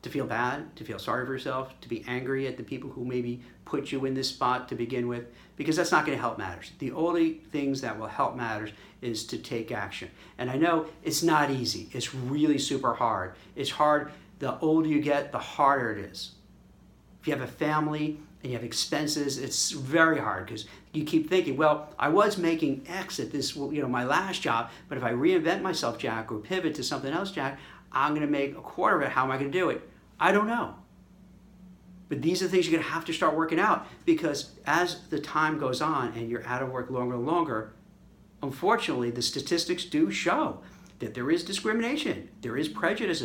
to 0.02 0.10
feel 0.10 0.26
bad, 0.26 0.76
to 0.76 0.84
feel 0.84 0.98
sorry 0.98 1.26
for 1.26 1.34
yourself, 1.34 1.80
to 1.82 1.90
be 1.90 2.04
angry 2.08 2.48
at 2.48 2.58
the 2.58 2.64
people 2.64 2.90
who 2.90 3.06
maybe 3.06 3.42
put 3.66 3.92
you 3.92 4.06
in 4.06 4.14
this 4.14 4.30
spot 4.30 4.68
to 4.70 4.76
begin 4.76 5.08
with, 5.08 5.26
because 5.56 5.76
that's 5.76 5.92
not 5.92 6.06
going 6.06 6.18
to 6.18 6.22
help 6.22 6.38
matters. 6.38 6.72
The 6.80 6.92
only 6.92 7.34
things 7.52 7.82
that 7.82 7.98
will 8.00 8.08
help 8.08 8.36
matters 8.36 8.72
is 9.02 9.26
to 9.28 9.38
take 9.38 9.72
action. 9.72 10.10
And 10.38 10.50
I 10.50 10.56
know 10.56 10.88
it's 11.04 11.22
not 11.22 11.52
easy. 11.52 11.88
It's 11.92 12.16
really 12.16 12.58
super 12.58 12.94
hard. 12.94 13.36
It's 13.56 13.70
hard. 13.70 14.12
The 14.40 14.58
older 14.60 14.88
you 14.88 15.02
get, 15.02 15.32
the 15.32 15.40
harder 15.40 15.92
it 15.92 16.06
is. 16.06 16.32
If 17.22 17.28
you 17.28 17.34
have 17.34 17.44
a 17.44 17.52
family 17.52 18.20
and 18.42 18.52
you 18.52 18.58
have 18.58 18.66
expenses, 18.66 19.38
it's 19.38 19.70
very 19.70 20.20
hard 20.20 20.48
because 20.48 20.66
you 20.94 21.04
keep 21.04 21.30
thinking, 21.30 21.58
well, 21.58 21.90
I 22.00 22.10
was 22.10 22.40
making 22.40 22.86
X 22.88 23.20
at 23.20 23.32
this, 23.32 23.56
you 23.56 23.82
know, 23.82 23.88
my 23.88 24.04
last 24.04 24.42
job, 24.42 24.72
but 24.90 24.98
if 24.98 25.04
I 25.04 25.12
reinvent 25.12 25.62
myself, 25.62 26.00
Jack, 26.00 26.32
or 26.32 26.40
pivot 26.40 26.74
to 26.76 26.84
something 26.84 27.14
else, 27.14 27.30
Jack, 27.30 27.60
I'm 27.92 28.16
going 28.16 28.26
to 28.26 28.32
make 28.32 28.58
a 28.58 28.62
quarter 28.62 28.98
of 28.98 29.04
it. 29.04 29.10
How 29.10 29.24
am 29.24 29.32
I 29.32 29.38
going 29.38 29.52
to 29.52 29.58
do 29.58 29.70
it? 29.70 29.88
I 30.22 30.32
don't 30.32 30.48
know. 30.48 30.76
But 32.08 32.22
these 32.22 32.44
are 32.44 32.48
things 32.48 32.68
you're 32.68 32.80
going 32.80 32.88
to 32.88 32.94
have 32.94 33.06
to 33.06 33.14
start 33.14 33.36
working 33.36 33.60
out 33.60 33.88
because 34.06 34.52
as 34.66 35.08
the 35.08 35.20
time 35.20 35.58
goes 35.58 35.82
on 35.82 36.14
and 36.14 36.30
you're 36.30 36.46
out 36.46 36.62
of 36.62 36.70
work 36.70 36.90
longer 36.92 37.16
and 37.16 37.26
longer, 37.26 37.74
unfortunately, 38.44 39.10
the 39.10 39.22
statistics 39.22 39.86
do 39.86 40.12
show 40.12 40.60
that 41.00 41.16
there 41.16 41.32
is 41.32 41.44
discrimination, 41.44 42.30
there 42.42 42.56
is 42.56 42.68
prejudice. 42.68 43.24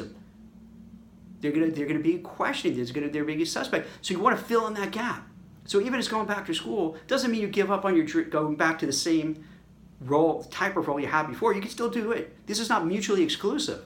They're 1.41 1.53
going 1.53 1.69
to 1.69 1.73
they're 1.73 1.87
going 1.87 1.99
to 1.99 2.03
be 2.03 2.19
questioning. 2.19 2.77
There's 2.77 2.93
going 2.93 3.07
to 3.07 3.13
they're 3.13 3.25
being 3.25 3.43
a 3.43 3.47
suspect. 3.47 3.89
So 4.01 4.15
you 4.15 4.21
want 4.21 4.39
to 4.39 4.43
fill 4.43 4.67
in 4.67 4.75
that 4.75 4.91
gap. 4.91 5.29
So 5.67 5.81
even 5.81 5.99
as 5.99 6.09
going 6.09 6.27
back 6.27 6.47
to 6.47 6.55
school 6.55 6.97
doesn't 7.09 7.31
mean 7.31 7.43
you 7.43 7.49
give 7.49 7.71
up 7.71 7.85
on 7.85 7.95
your 7.95 8.25
going 8.25 8.57
back 8.57 8.79
to 8.79 8.87
the 8.87 8.93
same 8.93 9.45
role 10.01 10.45
type 10.45 10.77
of 10.77 10.89
role 10.89 10.99
you 10.99 11.09
had 11.09 11.27
before. 11.27 11.53
You 11.53 11.61
can 11.61 11.71
still 11.71 11.91
do 11.91 12.13
it. 12.13 12.47
This 12.47 12.59
is 12.59 12.69
not 12.69 12.87
mutually 12.87 13.23
exclusive. 13.23 13.85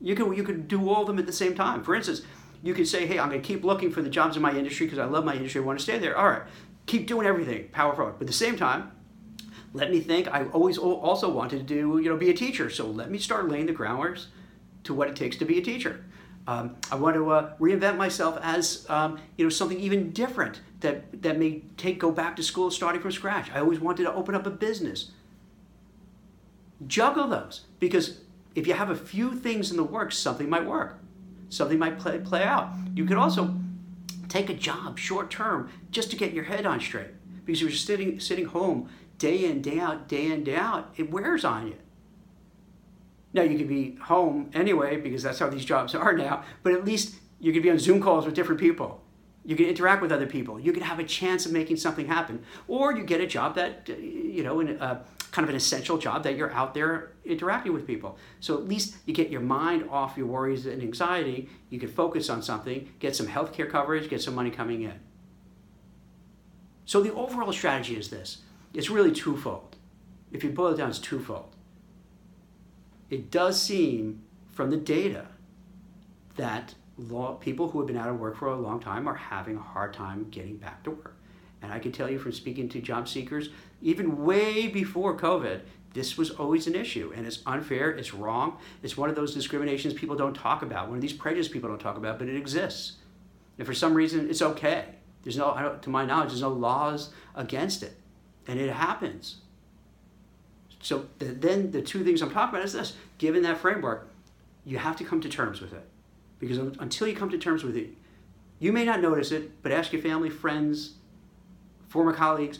You 0.00 0.14
can 0.14 0.32
you 0.34 0.42
can 0.42 0.66
do 0.66 0.88
all 0.88 1.02
of 1.02 1.06
them 1.06 1.18
at 1.18 1.26
the 1.26 1.32
same 1.32 1.54
time. 1.54 1.82
For 1.82 1.94
instance, 1.94 2.22
you 2.62 2.74
can 2.74 2.86
say, 2.86 3.06
hey, 3.06 3.18
I'm 3.18 3.28
going 3.28 3.40
to 3.40 3.46
keep 3.46 3.64
looking 3.64 3.90
for 3.90 4.02
the 4.02 4.08
jobs 4.08 4.36
in 4.36 4.42
my 4.42 4.56
industry 4.56 4.86
because 4.86 4.98
I 4.98 5.04
love 5.04 5.24
my 5.24 5.34
industry. 5.34 5.60
I 5.60 5.64
want 5.64 5.78
to 5.78 5.82
stay 5.82 5.98
there. 5.98 6.16
All 6.16 6.28
right, 6.28 6.42
keep 6.86 7.06
doing 7.06 7.26
everything, 7.26 7.68
power 7.68 7.94
forward. 7.94 8.14
But 8.18 8.22
at 8.22 8.26
the 8.28 8.32
same 8.32 8.56
time, 8.56 8.90
let 9.72 9.90
me 9.90 10.00
think. 10.00 10.28
I 10.28 10.44
always 10.46 10.78
also 10.78 11.28
wanted 11.30 11.58
to 11.58 11.62
do, 11.64 11.98
you 11.98 12.08
know, 12.08 12.16
be 12.16 12.30
a 12.30 12.34
teacher. 12.34 12.70
So 12.70 12.86
let 12.86 13.10
me 13.10 13.18
start 13.18 13.48
laying 13.48 13.66
the 13.66 13.72
groundwork 13.72 14.18
to 14.84 14.94
what 14.94 15.08
it 15.08 15.16
takes 15.16 15.36
to 15.38 15.44
be 15.44 15.58
a 15.58 15.62
teacher. 15.62 16.04
Um, 16.46 16.76
I 16.92 16.96
want 16.96 17.16
to 17.16 17.30
uh, 17.30 17.56
reinvent 17.56 17.96
myself 17.96 18.38
as 18.42 18.88
um, 18.90 19.18
you 19.36 19.44
know 19.44 19.48
something 19.48 19.80
even 19.80 20.10
different 20.10 20.60
that 20.80 21.22
that 21.22 21.38
may 21.38 21.62
take 21.76 21.98
go 21.98 22.10
back 22.12 22.36
to 22.36 22.42
school 22.42 22.70
starting 22.70 23.00
from 23.00 23.12
scratch. 23.12 23.50
I 23.50 23.60
always 23.60 23.80
wanted 23.80 24.04
to 24.04 24.12
open 24.12 24.34
up 24.34 24.46
a 24.46 24.50
business. 24.50 25.10
Juggle 26.86 27.28
those 27.28 27.62
because 27.80 28.20
if 28.54 28.66
you 28.66 28.74
have 28.74 28.90
a 28.90 28.96
few 28.96 29.34
things 29.34 29.70
in 29.70 29.76
the 29.76 29.84
works, 29.84 30.16
something 30.16 30.48
might 30.48 30.64
work. 30.64 30.98
Something 31.48 31.78
might 31.78 31.98
play, 31.98 32.18
play 32.18 32.42
out. 32.42 32.70
You 32.94 33.04
could 33.04 33.16
also 33.16 33.54
take 34.28 34.50
a 34.50 34.54
job 34.54 34.98
short 34.98 35.30
term 35.30 35.70
just 35.90 36.10
to 36.10 36.16
get 36.16 36.32
your 36.32 36.44
head 36.44 36.66
on 36.66 36.80
straight. 36.80 37.10
Because 37.44 37.60
you're 37.60 37.70
sitting 37.70 38.18
sitting 38.20 38.46
home 38.46 38.88
day 39.18 39.44
in 39.44 39.62
day 39.62 39.78
out 39.78 40.08
day 40.08 40.26
in 40.26 40.42
day 40.42 40.56
out 40.56 40.92
it 40.96 41.10
wears 41.10 41.44
on 41.44 41.68
you. 41.68 41.76
Now 43.32 43.42
you 43.42 43.58
could 43.58 43.68
be 43.68 43.96
home 43.96 44.50
anyway 44.54 44.96
because 44.96 45.22
that's 45.22 45.38
how 45.38 45.50
these 45.50 45.64
jobs 45.64 45.94
are 45.94 46.12
now 46.12 46.44
but 46.62 46.72
at 46.72 46.84
least 46.84 47.16
you 47.38 47.52
could 47.52 47.62
be 47.62 47.70
on 47.70 47.78
zoom 47.78 48.00
calls 48.00 48.24
with 48.24 48.34
different 48.34 48.60
people. 48.60 49.02
You 49.44 49.56
can 49.56 49.66
interact 49.66 50.00
with 50.00 50.10
other 50.10 50.26
people. 50.26 50.58
You 50.58 50.72
can 50.72 50.82
have 50.82 50.98
a 50.98 51.04
chance 51.04 51.44
of 51.44 51.52
making 51.52 51.76
something 51.76 52.06
happen. 52.06 52.42
Or 52.66 52.96
you 52.96 53.04
get 53.04 53.20
a 53.20 53.26
job 53.26 53.54
that 53.56 53.88
you 53.88 54.42
know 54.42 54.60
in 54.60 54.70
a, 54.70 55.04
kind 55.34 55.42
of 55.42 55.50
an 55.50 55.56
essential 55.56 55.98
job 55.98 56.22
that 56.22 56.36
you're 56.36 56.52
out 56.52 56.74
there 56.74 57.10
interacting 57.24 57.72
with 57.72 57.84
people. 57.88 58.16
So 58.38 58.56
at 58.56 58.68
least 58.68 58.94
you 59.04 59.12
get 59.12 59.30
your 59.30 59.40
mind 59.40 59.88
off 59.90 60.16
your 60.16 60.28
worries 60.28 60.64
and 60.64 60.80
anxiety. 60.80 61.48
You 61.70 61.80
can 61.80 61.88
focus 61.88 62.30
on 62.30 62.40
something, 62.40 62.88
get 63.00 63.16
some 63.16 63.26
health 63.26 63.52
care 63.52 63.66
coverage, 63.66 64.08
get 64.08 64.22
some 64.22 64.36
money 64.36 64.52
coming 64.52 64.82
in. 64.82 64.94
So 66.84 67.00
the 67.00 67.12
overall 67.12 67.52
strategy 67.52 67.96
is 67.96 68.10
this 68.10 68.42
it's 68.72 68.90
really 68.90 69.10
twofold. 69.10 69.74
If 70.30 70.44
you 70.44 70.50
boil 70.50 70.74
it 70.74 70.76
down, 70.76 70.90
it's 70.90 71.00
twofold. 71.00 71.56
It 73.10 73.32
does 73.32 73.60
seem 73.60 74.22
from 74.52 74.70
the 74.70 74.76
data 74.76 75.26
that 76.36 76.76
law, 76.96 77.34
people 77.34 77.70
who 77.70 77.80
have 77.80 77.88
been 77.88 77.96
out 77.96 78.08
of 78.08 78.20
work 78.20 78.36
for 78.36 78.46
a 78.46 78.56
long 78.56 78.78
time 78.78 79.08
are 79.08 79.14
having 79.14 79.56
a 79.56 79.60
hard 79.60 79.94
time 79.94 80.28
getting 80.30 80.58
back 80.58 80.84
to 80.84 80.92
work. 80.92 81.16
And 81.64 81.72
I 81.72 81.78
can 81.78 81.92
tell 81.92 82.10
you 82.10 82.18
from 82.18 82.32
speaking 82.32 82.68
to 82.68 82.80
job 82.82 83.08
seekers, 83.08 83.48
even 83.80 84.22
way 84.22 84.68
before 84.68 85.16
COVID, 85.16 85.60
this 85.94 86.18
was 86.18 86.30
always 86.30 86.66
an 86.66 86.74
issue. 86.74 87.10
And 87.16 87.26
it's 87.26 87.40
unfair, 87.46 87.90
it's 87.90 88.12
wrong. 88.12 88.58
It's 88.82 88.98
one 88.98 89.08
of 89.08 89.16
those 89.16 89.32
discriminations 89.32 89.94
people 89.94 90.14
don't 90.14 90.34
talk 90.34 90.60
about, 90.60 90.88
one 90.88 90.98
of 90.98 91.02
these 91.02 91.14
prejudices 91.14 91.50
people 91.50 91.70
don't 91.70 91.80
talk 91.80 91.96
about, 91.96 92.18
but 92.18 92.28
it 92.28 92.36
exists. 92.36 92.96
And 93.56 93.66
for 93.66 93.72
some 93.72 93.94
reason, 93.94 94.28
it's 94.28 94.42
okay. 94.42 94.84
There's 95.22 95.38
no, 95.38 95.78
to 95.80 95.88
my 95.88 96.04
knowledge, 96.04 96.28
there's 96.28 96.42
no 96.42 96.50
laws 96.50 97.10
against 97.34 97.82
it. 97.82 97.96
And 98.46 98.60
it 98.60 98.70
happens. 98.70 99.36
So 100.82 101.06
the, 101.18 101.26
then 101.26 101.70
the 101.70 101.80
two 101.80 102.04
things 102.04 102.20
I'm 102.20 102.30
talking 102.30 102.56
about 102.56 102.66
is 102.66 102.74
this 102.74 102.92
given 103.16 103.42
that 103.44 103.56
framework, 103.56 104.10
you 104.66 104.76
have 104.76 104.96
to 104.96 105.04
come 105.04 105.22
to 105.22 105.30
terms 105.30 105.62
with 105.62 105.72
it. 105.72 105.88
Because 106.38 106.58
until 106.58 107.08
you 107.08 107.16
come 107.16 107.30
to 107.30 107.38
terms 107.38 107.64
with 107.64 107.74
it, 107.74 107.88
you 108.58 108.70
may 108.70 108.84
not 108.84 109.00
notice 109.00 109.32
it, 109.32 109.62
but 109.62 109.72
ask 109.72 109.94
your 109.94 110.02
family, 110.02 110.28
friends, 110.28 110.96
former 111.94 112.12
colleagues, 112.12 112.58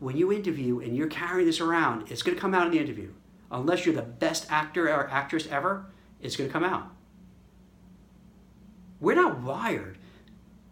when 0.00 0.16
you 0.16 0.32
interview 0.32 0.80
and 0.80 0.96
you're 0.96 1.06
carrying 1.06 1.46
this 1.46 1.60
around, 1.60 2.10
it's 2.10 2.22
going 2.22 2.34
to 2.34 2.40
come 2.40 2.54
out 2.54 2.66
in 2.66 2.72
the 2.72 2.80
interview. 2.80 3.08
Unless 3.52 3.86
you're 3.86 3.94
the 3.94 4.02
best 4.02 4.50
actor 4.50 4.88
or 4.88 5.08
actress 5.10 5.46
ever, 5.48 5.86
it's 6.20 6.34
going 6.34 6.50
to 6.50 6.52
come 6.52 6.64
out. 6.64 6.88
We're 9.00 9.14
not 9.14 9.40
wired. 9.42 9.96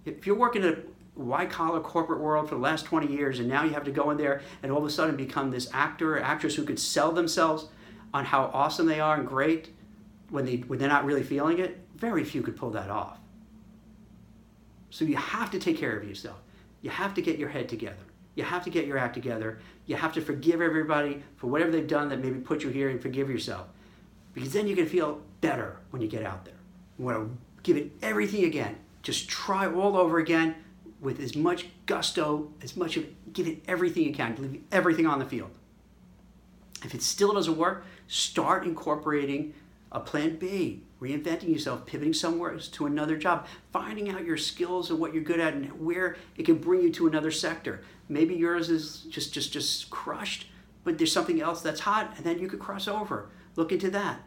If 0.05 0.27
you're 0.27 0.35
working 0.35 0.65
in 0.65 0.69
a 0.71 0.79
white 1.15 1.49
collar 1.49 1.79
corporate 1.79 2.19
world 2.19 2.49
for 2.49 2.57
the 2.57 2.61
last 2.61 2.87
20 2.87 3.07
years 3.07 3.39
and 3.39 3.49
now 3.49 3.63
you 3.63 3.71
have 3.71 3.85
to 3.85 3.93
go 3.93 4.11
in 4.11 4.17
there 4.17 4.43
and 4.65 4.73
all 4.73 4.79
of 4.79 4.85
a 4.85 4.91
sudden 4.91 5.15
become 5.15 5.53
this 5.53 5.69
actor 5.73 6.17
or 6.17 6.21
actress 6.21 6.57
who 6.57 6.65
could 6.65 6.81
sell 6.81 7.13
themselves 7.13 7.69
on 8.13 8.25
how 8.25 8.51
awesome 8.53 8.87
they 8.87 8.99
are 8.99 9.15
and 9.15 9.29
great 9.29 9.71
when, 10.31 10.45
they, 10.45 10.57
when 10.57 10.81
they're 10.81 10.89
not 10.89 11.05
really 11.05 11.23
feeling 11.23 11.61
it, 11.61 11.79
very 11.95 12.25
few 12.25 12.43
could 12.43 12.57
pull 12.57 12.71
that 12.71 12.91
off. 12.91 13.21
So 14.91 15.05
you 15.05 15.17
have 15.17 15.53
to 15.53 15.61
take 15.61 15.79
care 15.79 15.97
of 15.97 16.03
yourself. 16.03 16.41
You 16.83 16.91
have 16.91 17.15
to 17.15 17.23
get 17.23 17.39
your 17.39 17.49
head 17.49 17.69
together. 17.69 17.97
You 18.35 18.45
have 18.45 18.65
to 18.65 18.71
get 18.71 18.87
your 18.87 18.99
act 18.99 19.15
together. 19.15 19.59
You 19.87 19.97
have 19.97 20.13
to 20.15 20.21
forgive 20.21 20.61
everybody 20.61 21.23
for 21.37 21.47
whatever 21.47 21.71
they've 21.71 21.87
done 21.87 22.09
that 22.11 22.21
maybe 22.21 22.39
put 22.41 22.63
you 22.63 22.71
here 22.71 22.89
and 22.89 23.01
forgive 23.01 23.31
yourself. 23.31 23.67
Because 24.35 24.53
then 24.53 24.67
you 24.67 24.75
can 24.75 24.87
feel 24.87 25.21
better 25.41 25.77
when 25.91 26.03
you 26.03 26.09
get 26.09 26.25
out 26.25 26.45
there. 26.45 26.55
You 26.99 27.05
want 27.05 27.19
to 27.19 27.39
give 27.63 27.77
it 27.77 27.93
everything 28.03 28.45
again. 28.45 28.77
Just 29.03 29.29
try 29.29 29.67
all 29.67 29.97
over 29.97 30.19
again 30.19 30.55
with 31.01 31.21
as 31.21 31.37
much 31.37 31.67
gusto, 31.87 32.53
as 32.63 32.77
much 32.77 32.97
of 32.97 33.05
give 33.33 33.47
it 33.47 33.63
everything 33.67 34.05
you 34.05 34.15
can, 34.15 34.37
leave 34.39 34.63
everything 34.71 35.07
on 35.07 35.19
the 35.19 35.25
field. 35.25 35.51
If 36.85 36.95
it 36.95 37.03
still 37.03 37.33
doesn't 37.33 37.57
work, 37.57 37.85
start 38.09 38.65
incorporating 38.65 39.55
a 39.93 40.01
plan 40.01 40.37
B, 40.37 40.83
reinventing 41.01 41.53
yourself, 41.53 41.87
pivoting 41.87 42.15
somewhere 42.15 42.57
to 42.57 42.87
another 42.87 43.17
job, 43.17 43.47
finding 43.73 44.11
out 44.11 44.25
your 44.25 44.39
skills 44.39 44.91
and 44.91 44.99
what 44.99 45.15
you're 45.15 45.23
good 45.23 45.39
at 45.39 45.53
and 45.53 45.85
where 45.85 46.17
it 46.37 46.45
can 46.45 46.57
bring 46.57 46.83
you 46.83 46.91
to 46.93 47.07
another 47.07 47.31
sector. 47.31 47.83
Maybe 48.09 48.35
yours 48.35 48.71
is 48.71 49.03
just 49.11 49.33
just 49.33 49.53
just 49.53 49.91
crushed, 49.91 50.47
but 50.83 50.99
there's 50.99 51.13
something 51.13 51.41
else 51.41 51.61
that's 51.61 51.81
hot 51.81 52.15
and 52.17 52.25
then 52.25 52.39
you 52.39 52.49
could 52.49 52.59
cross 52.59 52.89
over. 52.89 53.29
Look 53.55 53.71
into 53.71 53.91
that. 53.91 54.23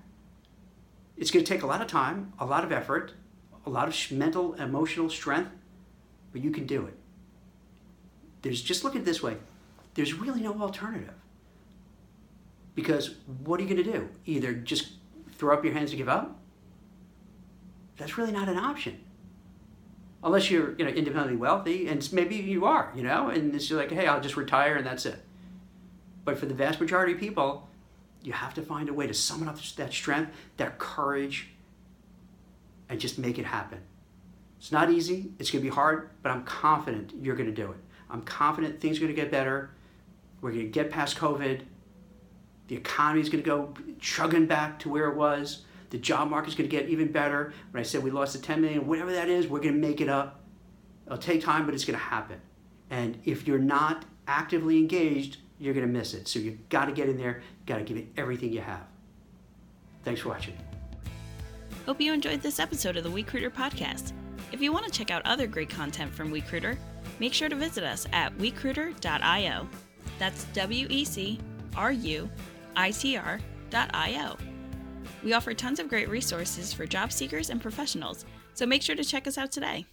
It's 1.18 1.32
going 1.32 1.44
to 1.44 1.52
take 1.52 1.64
a 1.64 1.68
lot 1.68 1.82
of 1.82 1.88
time, 1.88 2.34
a 2.40 2.46
lot 2.46 2.64
of 2.64 2.72
effort, 2.72 3.14
a 3.66 3.70
lot 3.70 3.88
of 3.88 4.12
mental, 4.12 4.54
emotional 4.54 5.10
strength, 5.10 5.52
but 6.32 6.44
you 6.44 6.52
can 6.52 6.68
do 6.68 6.86
it. 6.86 6.94
There's 8.44 8.62
just 8.62 8.84
look 8.84 8.96
at 8.96 9.02
it 9.02 9.06
this 9.06 9.24
way. 9.24 9.38
There's 9.96 10.14
really 10.14 10.42
no 10.42 10.62
alternative. 10.62 11.14
Because 12.76 13.16
what 13.44 13.60
are 13.60 13.64
you 13.64 13.74
going 13.74 13.84
to 13.84 13.92
do? 13.92 14.10
Either 14.26 14.54
just 14.54 14.90
throw 15.38 15.54
up 15.54 15.64
your 15.64 15.74
hands 15.74 15.92
and 15.92 15.98
give 15.98 16.10
up? 16.10 16.40
That's 17.98 18.18
really 18.18 18.32
not 18.32 18.50
an 18.50 18.58
option. 18.58 19.00
Unless 20.24 20.50
you're, 20.50 20.76
you 20.78 20.86
know, 20.86 20.92
independently 20.92 21.38
wealthy, 21.38 21.88
and 21.88 22.12
maybe 22.12 22.36
you 22.36 22.66
are, 22.66 22.92
you 22.96 23.04
know, 23.04 23.30
and 23.30 23.54
it's 23.54 23.70
like, 23.70 23.92
hey, 23.92 24.08
I'll 24.08 24.22
just 24.22 24.38
retire 24.38 24.76
and 24.76 24.86
that's 24.86 25.06
it. 25.06 25.24
But 26.24 26.40
for 26.40 26.48
the 26.48 26.54
vast 26.54 26.82
majority 26.82 27.14
of 27.14 27.20
people, 27.20 27.70
you 28.24 28.34
have 28.34 28.56
to 28.56 28.62
find 28.64 28.90
a 28.90 28.94
way 28.94 29.06
to 29.06 29.14
summon 29.14 29.48
up 29.48 29.62
that 29.78 29.94
strength, 29.94 30.32
that 30.58 30.80
courage, 30.80 31.50
and 32.90 33.00
just 33.00 33.20
make 33.20 33.38
it 33.38 33.46
happen. 33.46 33.80
It's 34.58 34.72
not 34.72 34.90
easy, 34.90 35.32
it's 35.38 35.52
to 35.64 35.70
be 35.70 35.74
hard, 35.74 36.10
but 36.24 36.32
I'm 36.32 36.44
confident 36.44 37.14
you're 37.22 37.36
to 37.54 37.56
do 37.56 37.72
it. 37.72 37.78
I'm 38.10 38.22
confident 38.24 38.82
things 38.82 39.00
are 39.00 39.08
to 39.08 39.14
get 39.14 39.30
better. 39.30 39.70
We're 40.42 40.52
to 40.52 40.64
get 40.64 40.90
past 40.90 41.18
COVID. 41.18 41.62
The 42.68 42.76
economy 42.76 43.22
is 43.22 43.30
going 43.30 43.44
to 43.44 43.48
go 43.48 43.74
chugging 44.00 44.48
back 44.48 44.80
to 44.80 44.90
where 44.90 45.08
it 45.10 45.16
was. 45.16 45.66
The 45.92 45.98
job 45.98 46.30
market 46.30 46.50
is 46.50 46.56
going 46.56 46.70
to 46.70 46.76
get 46.76 46.90
even 46.90 47.12
better. 47.12 47.54
When 47.72 47.80
I 47.80 47.84
said 47.84 48.04
we 48.04 48.12
lost 48.12 48.34
the 48.34 48.40
10 48.40 48.62
million, 48.62 48.88
whatever 48.88 49.12
that 49.12 49.30
is, 49.30 49.48
we're 49.48 49.60
going 49.60 49.76
to 49.76 49.80
make 49.80 50.02
it 50.02 50.10
up. 50.10 50.42
It'll 51.06 51.18
take 51.18 51.44
time, 51.44 51.66
but 51.66 51.76
it's 51.76 51.86
going 51.86 51.98
to 51.98 52.04
happen. 52.04 52.42
And 52.90 53.20
if 53.24 53.48
you're 53.48 53.60
not 53.60 54.06
actively 54.28 54.78
engaged, 54.78 55.38
you're 55.60 55.74
going 55.74 55.86
to 55.86 55.92
miss 55.92 56.14
it. 56.14 56.28
So 56.28 56.40
you've 56.40 56.68
got 56.70 56.86
to 56.86 56.92
get 56.92 57.08
in 57.08 57.18
there, 57.18 57.44
you've 57.60 57.66
got 57.68 57.78
to 57.78 57.84
give 57.84 57.98
it 57.98 58.08
everything 58.18 58.52
you 58.52 58.62
have. 58.62 58.82
Thanks 60.04 60.22
for 60.22 60.30
watching. 60.30 60.58
Hope 61.86 62.02
you 62.02 62.14
enjoyed 62.14 62.42
this 62.42 62.60
episode 62.60 62.98
of 62.98 63.04
the 63.04 63.10
WeCruitr 63.10 63.52
podcast. 63.52 64.14
If 64.52 64.62
you 64.62 64.72
want 64.72 64.86
to 64.86 64.92
check 64.92 65.12
out 65.12 65.22
other 65.26 65.48
great 65.48 65.70
content 65.70 66.14
from 66.14 66.32
WeCruitr, 66.32 66.78
make 67.20 67.34
sure 67.34 67.50
to 67.50 67.56
visit 67.56 67.84
us 67.84 68.08
at 68.12 68.36
wecruitr.io. 68.38 69.70
That's 70.18 70.44
W 70.46 70.88
E 70.90 71.06
C 71.06 71.40
R 71.76 71.92
U 71.92 72.30
itr.io. 72.76 74.38
We 75.24 75.34
offer 75.34 75.54
tons 75.54 75.80
of 75.80 75.90
great 75.90 76.10
resources 76.10 76.74
for 76.74 76.86
job 76.86 77.12
seekers 77.12 77.50
and 77.50 77.62
professionals, 77.62 78.26
so 78.54 78.66
make 78.66 78.82
sure 78.82 78.96
to 78.96 79.04
check 79.04 79.28
us 79.28 79.38
out 79.38 79.52
today. 79.52 79.86